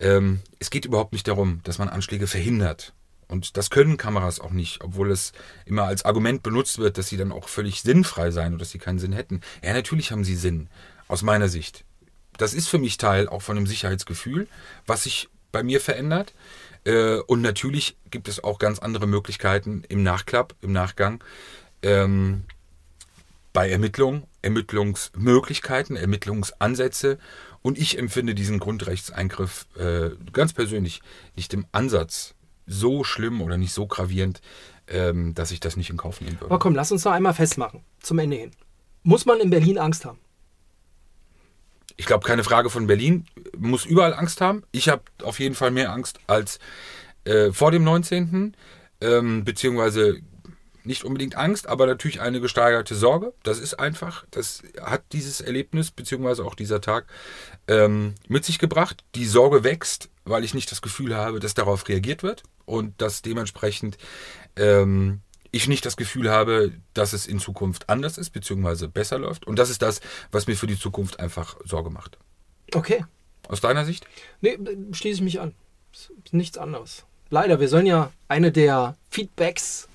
ähm, 0.00 0.40
es 0.58 0.68
geht 0.70 0.84
überhaupt 0.84 1.14
nicht 1.14 1.26
darum, 1.26 1.60
dass 1.64 1.78
man 1.78 1.88
Anschläge 1.88 2.26
verhindert. 2.26 2.92
Und 3.32 3.56
das 3.56 3.70
können 3.70 3.96
Kameras 3.96 4.40
auch 4.40 4.50
nicht, 4.50 4.84
obwohl 4.84 5.10
es 5.10 5.32
immer 5.64 5.84
als 5.84 6.04
Argument 6.04 6.42
benutzt 6.42 6.78
wird, 6.78 6.98
dass 6.98 7.08
sie 7.08 7.16
dann 7.16 7.32
auch 7.32 7.48
völlig 7.48 7.80
sinnfrei 7.80 8.30
seien 8.30 8.52
oder 8.52 8.60
dass 8.60 8.70
sie 8.70 8.78
keinen 8.78 8.98
Sinn 8.98 9.12
hätten. 9.12 9.40
Ja, 9.64 9.72
natürlich 9.72 10.12
haben 10.12 10.22
sie 10.22 10.36
Sinn, 10.36 10.68
aus 11.08 11.22
meiner 11.22 11.48
Sicht. 11.48 11.84
Das 12.36 12.52
ist 12.52 12.68
für 12.68 12.78
mich 12.78 12.98
Teil 12.98 13.28
auch 13.28 13.40
von 13.40 13.56
einem 13.56 13.66
Sicherheitsgefühl, 13.66 14.48
was 14.86 15.04
sich 15.04 15.30
bei 15.50 15.62
mir 15.62 15.80
verändert. 15.80 16.34
Äh, 16.84 17.16
Und 17.26 17.40
natürlich 17.40 17.96
gibt 18.10 18.28
es 18.28 18.44
auch 18.44 18.58
ganz 18.58 18.78
andere 18.78 19.06
Möglichkeiten 19.06 19.82
im 19.88 20.02
Nachklapp, 20.02 20.54
im 20.60 20.72
Nachgang, 20.72 21.24
ähm, 21.82 22.44
bei 23.54 23.70
Ermittlungen, 23.70 24.24
Ermittlungsmöglichkeiten, 24.42 25.96
Ermittlungsansätze. 25.96 27.18
Und 27.62 27.78
ich 27.78 27.98
empfinde 27.98 28.34
diesen 28.34 28.58
Grundrechtseingriff 28.58 29.66
äh, 29.78 30.10
ganz 30.32 30.52
persönlich 30.52 31.00
nicht 31.34 31.54
im 31.54 31.64
Ansatz 31.72 32.34
so 32.66 33.04
schlimm 33.04 33.40
oder 33.40 33.56
nicht 33.56 33.72
so 33.72 33.86
gravierend, 33.86 34.40
ähm, 34.88 35.34
dass 35.34 35.50
ich 35.50 35.60
das 35.60 35.76
nicht 35.76 35.90
in 35.90 35.96
Kauf 35.96 36.20
nehmen 36.20 36.34
würde. 36.40 36.46
Aber 36.46 36.58
komm, 36.58 36.74
lass 36.74 36.92
uns 36.92 37.04
noch 37.04 37.12
einmal 37.12 37.34
festmachen, 37.34 37.80
zum 38.00 38.18
Ende 38.18 38.36
hin. 38.36 38.50
Muss 39.02 39.26
man 39.26 39.40
in 39.40 39.50
Berlin 39.50 39.78
Angst 39.78 40.04
haben? 40.04 40.18
Ich 41.96 42.06
glaube, 42.06 42.26
keine 42.26 42.44
Frage 42.44 42.70
von 42.70 42.86
Berlin. 42.86 43.26
Muss 43.56 43.84
überall 43.84 44.14
Angst 44.14 44.40
haben. 44.40 44.62
Ich 44.72 44.88
habe 44.88 45.02
auf 45.22 45.38
jeden 45.38 45.54
Fall 45.54 45.70
mehr 45.70 45.92
Angst 45.92 46.20
als 46.26 46.58
äh, 47.24 47.52
vor 47.52 47.70
dem 47.70 47.84
19. 47.84 48.56
Ähm, 49.00 49.44
beziehungsweise 49.44 50.20
nicht 50.84 51.04
unbedingt 51.04 51.36
Angst, 51.36 51.66
aber 51.66 51.86
natürlich 51.86 52.20
eine 52.20 52.40
gesteigerte 52.40 52.94
Sorge. 52.94 53.32
Das 53.42 53.58
ist 53.58 53.74
einfach, 53.74 54.24
das 54.30 54.62
hat 54.80 55.02
dieses 55.12 55.40
Erlebnis, 55.40 55.90
beziehungsweise 55.90 56.44
auch 56.44 56.54
dieser 56.54 56.80
Tag 56.80 57.06
ähm, 57.68 58.14
mit 58.28 58.44
sich 58.44 58.58
gebracht. 58.58 59.04
Die 59.14 59.26
Sorge 59.26 59.64
wächst, 59.64 60.08
weil 60.24 60.44
ich 60.44 60.54
nicht 60.54 60.70
das 60.70 60.82
Gefühl 60.82 61.16
habe, 61.16 61.40
dass 61.40 61.54
darauf 61.54 61.88
reagiert 61.88 62.22
wird 62.22 62.42
und 62.64 63.00
dass 63.00 63.22
dementsprechend 63.22 63.98
ähm, 64.56 65.20
ich 65.50 65.68
nicht 65.68 65.84
das 65.84 65.96
Gefühl 65.96 66.30
habe, 66.30 66.72
dass 66.94 67.12
es 67.12 67.26
in 67.26 67.38
Zukunft 67.38 67.88
anders 67.88 68.18
ist, 68.18 68.30
beziehungsweise 68.30 68.88
besser 68.88 69.18
läuft. 69.18 69.46
Und 69.46 69.58
das 69.58 69.70
ist 69.70 69.82
das, 69.82 70.00
was 70.30 70.46
mir 70.46 70.56
für 70.56 70.66
die 70.66 70.78
Zukunft 70.78 71.20
einfach 71.20 71.56
Sorge 71.64 71.90
macht. 71.90 72.18
Okay. 72.74 73.04
Aus 73.48 73.60
deiner 73.60 73.84
Sicht? 73.84 74.06
Nee, 74.40 74.58
schließe 74.92 75.16
ich 75.16 75.20
mich 75.20 75.40
an. 75.40 75.54
Nichts 76.30 76.56
anderes. 76.56 77.04
Leider, 77.28 77.60
wir 77.60 77.68
sollen 77.68 77.86
ja 77.86 78.10
eine 78.28 78.50
der 78.50 78.96
Feedbacks 79.10 79.88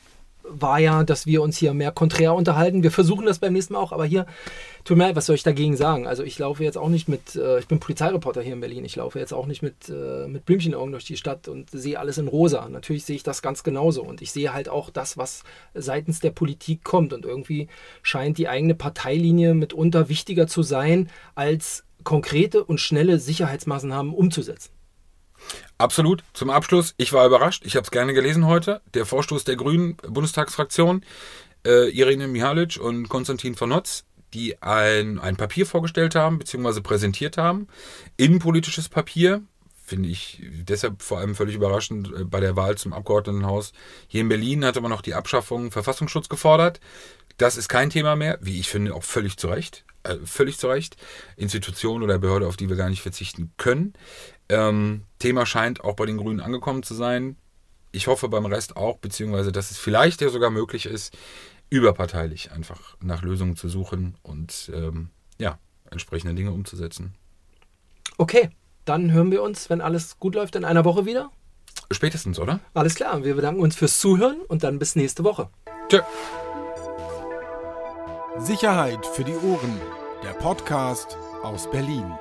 war 0.50 0.80
ja, 0.80 1.04
dass 1.04 1.26
wir 1.26 1.42
uns 1.42 1.58
hier 1.58 1.74
mehr 1.74 1.92
konträr 1.92 2.34
unterhalten. 2.34 2.84
Wir 2.84 2.92
versuchen 2.92 3.26
das 3.26 3.40
beim 3.40 3.54
nächsten 3.54 3.74
Mal 3.74 3.80
auch, 3.80 3.92
aber 3.92 4.06
hier, 4.06 4.26
tut 4.84 4.98
mir 4.98 5.06
leid, 5.06 5.16
was 5.16 5.26
soll 5.26 5.36
ich 5.36 5.44
dagegen 5.44 5.76
sagen? 5.76 6.08
Also 6.08 6.24
ich 6.24 6.40
laufe 6.40 6.64
jetzt 6.64 6.78
auch 6.78 6.90
nicht 6.90 7.08
mit, 7.08 7.36
äh, 7.36 7.60
ich 7.60 7.68
bin 7.68 7.80
Polizeireporter 7.80 8.42
hier 8.42 8.54
in 8.54 8.60
Berlin, 8.60 8.86
ich 8.86 8.96
laufe 8.96 9.20
jetzt 9.20 9.34
auch 9.34 9.46
nicht 9.46 9.62
mit, 9.62 9.90
äh, 9.90 10.28
mit 10.28 10.46
Blümchenaugen 10.46 10.92
durch 10.92 11.06
die 11.06 11.18
Stadt 11.18 11.48
und 11.48 11.70
sehe 11.72 12.00
alles 12.00 12.18
in 12.18 12.28
rosa. 12.28 12.68
Natürlich 12.70 13.06
sehe 13.06 13.16
ich 13.16 13.24
das 13.24 13.42
ganz 13.42 13.64
genauso 13.64 14.04
und 14.04 14.22
ich 14.22 14.32
sehe 14.32 14.54
halt 14.54 14.70
auch 14.70 14.90
das, 14.90 15.18
was 15.18 15.44
seitens 15.74 16.20
der 16.20 16.32
Politik 16.32 16.84
kommt 16.84 17.14
und 17.14 17.26
irgendwie 17.26 17.68
scheint 18.02 18.38
die 18.38 18.48
eigene 18.48 18.76
Parteilinie 18.76 19.54
mitunter 19.54 20.10
wichtiger 20.10 20.48
zu 20.48 20.64
sein, 20.64 21.10
als 21.36 21.84
konkrete 22.04 22.64
und 22.64 22.80
schnelle 22.80 23.20
Sicherheitsmaßnahmen 23.20 24.14
umzusetzen. 24.14 24.77
Absolut. 25.78 26.24
Zum 26.34 26.50
Abschluss, 26.50 26.94
ich 26.98 27.14
war 27.14 27.26
überrascht. 27.26 27.64
Ich 27.66 27.76
habe 27.76 27.84
es 27.84 27.92
gerne 27.92 28.14
gelesen 28.14 28.46
heute. 28.46 28.82
Der 28.94 29.06
Vorstoß 29.06 29.44
der 29.44 29.56
Grünen 29.56 29.96
Bundestagsfraktion, 29.98 31.04
äh, 31.66 31.90
Irene 31.90 32.28
Mihalic 32.28 32.78
und 32.78 33.10
Konstantin 33.10 33.56
von 33.56 33.70
Notz, 33.70 34.06
die 34.34 34.62
ein, 34.62 35.20
ein 35.20 35.38
Papier 35.38 35.66
vorgestellt 35.66 36.16
haben, 36.16 36.40
beziehungsweise 36.40 36.82
präsentiert 36.82 37.38
haben. 37.38 37.68
Innenpolitisches 38.18 38.90
Papier, 38.90 39.42
finde 39.88 40.10
ich 40.10 40.42
deshalb 40.44 41.02
vor 41.02 41.20
allem 41.20 41.34
völlig 41.34 41.56
überraschend. 41.56 42.12
äh, 42.14 42.24
Bei 42.26 42.40
der 42.40 42.56
Wahl 42.56 42.78
zum 42.78 42.94
Abgeordnetenhaus 42.94 43.72
hier 44.08 44.22
in 44.22 44.30
Berlin 44.30 44.66
hatte 44.66 44.82
man 44.82 44.92
noch 44.92 45.02
die 45.02 45.14
Abschaffung 45.14 45.72
Verfassungsschutz 45.72 46.28
gefordert. 46.28 46.80
Das 47.38 47.56
ist 47.56 47.70
kein 47.70 47.90
Thema 47.90 48.16
mehr, 48.16 48.38
wie 48.42 48.60
ich 48.60 48.70
finde, 48.70 48.94
auch 48.94 49.04
völlig 49.04 49.38
zu 49.38 49.48
Recht. 49.48 49.86
Äh, 50.04 50.18
völlig 50.26 50.58
zu 50.58 50.68
Recht. 50.68 50.98
Institution 51.38 52.04
oder 52.04 52.20
Behörde, 52.20 52.48
auf 52.48 52.58
die 52.58 52.68
wir 52.68 52.76
gar 52.76 52.90
nicht 52.90 53.02
verzichten 53.02 53.54
können. 53.58 53.94
Ähm, 54.50 55.04
Thema 55.20 55.46
scheint 55.46 55.84
auch 55.84 55.96
bei 55.96 56.06
den 56.06 56.18
Grünen 56.18 56.40
angekommen 56.40 56.84
zu 56.84 56.94
sein. 56.94 57.38
Ich 57.92 58.08
hoffe 58.08 58.30
beim 58.30 58.46
Rest 58.46 58.78
auch, 58.78 58.98
beziehungsweise 58.98 59.52
dass 59.52 59.72
es 59.72 59.78
vielleicht 59.78 60.22
ja 60.22 60.30
sogar 60.30 60.50
möglich 60.50 60.86
ist, 60.86 61.18
überparteilich 61.70 62.52
einfach 62.52 62.96
nach 63.02 63.22
Lösungen 63.22 63.56
zu 63.56 63.70
suchen 63.70 64.16
und 64.24 64.72
ähm, 64.74 65.10
ja, 65.40 65.58
entsprechende 65.90 66.34
Dinge 66.34 66.52
umzusetzen. 66.52 67.16
Okay, 68.18 68.50
dann 68.86 69.12
hören 69.12 69.32
wir 69.32 69.44
uns, 69.44 69.70
wenn 69.70 69.82
alles 69.82 70.20
gut 70.20 70.36
läuft, 70.36 70.56
in 70.56 70.66
einer 70.66 70.86
Woche 70.86 71.06
wieder. 71.06 71.32
Spätestens, 71.92 72.40
oder? 72.40 72.60
Alles 72.74 72.96
klar, 72.96 73.24
wir 73.24 73.36
bedanken 73.36 73.62
uns 73.62 73.76
fürs 73.76 74.00
Zuhören 74.00 74.42
und 74.48 74.64
dann 74.64 74.80
bis 74.80 74.96
nächste 74.96 75.24
Woche. 75.24 75.50
Tschö. 75.90 76.02
Sicherheit 78.40 79.06
für 79.06 79.24
die 79.24 79.36
Ohren. 79.36 79.80
Der 80.24 80.34
Podcast 80.34 81.18
aus 81.44 81.70
Berlin. 81.70 82.12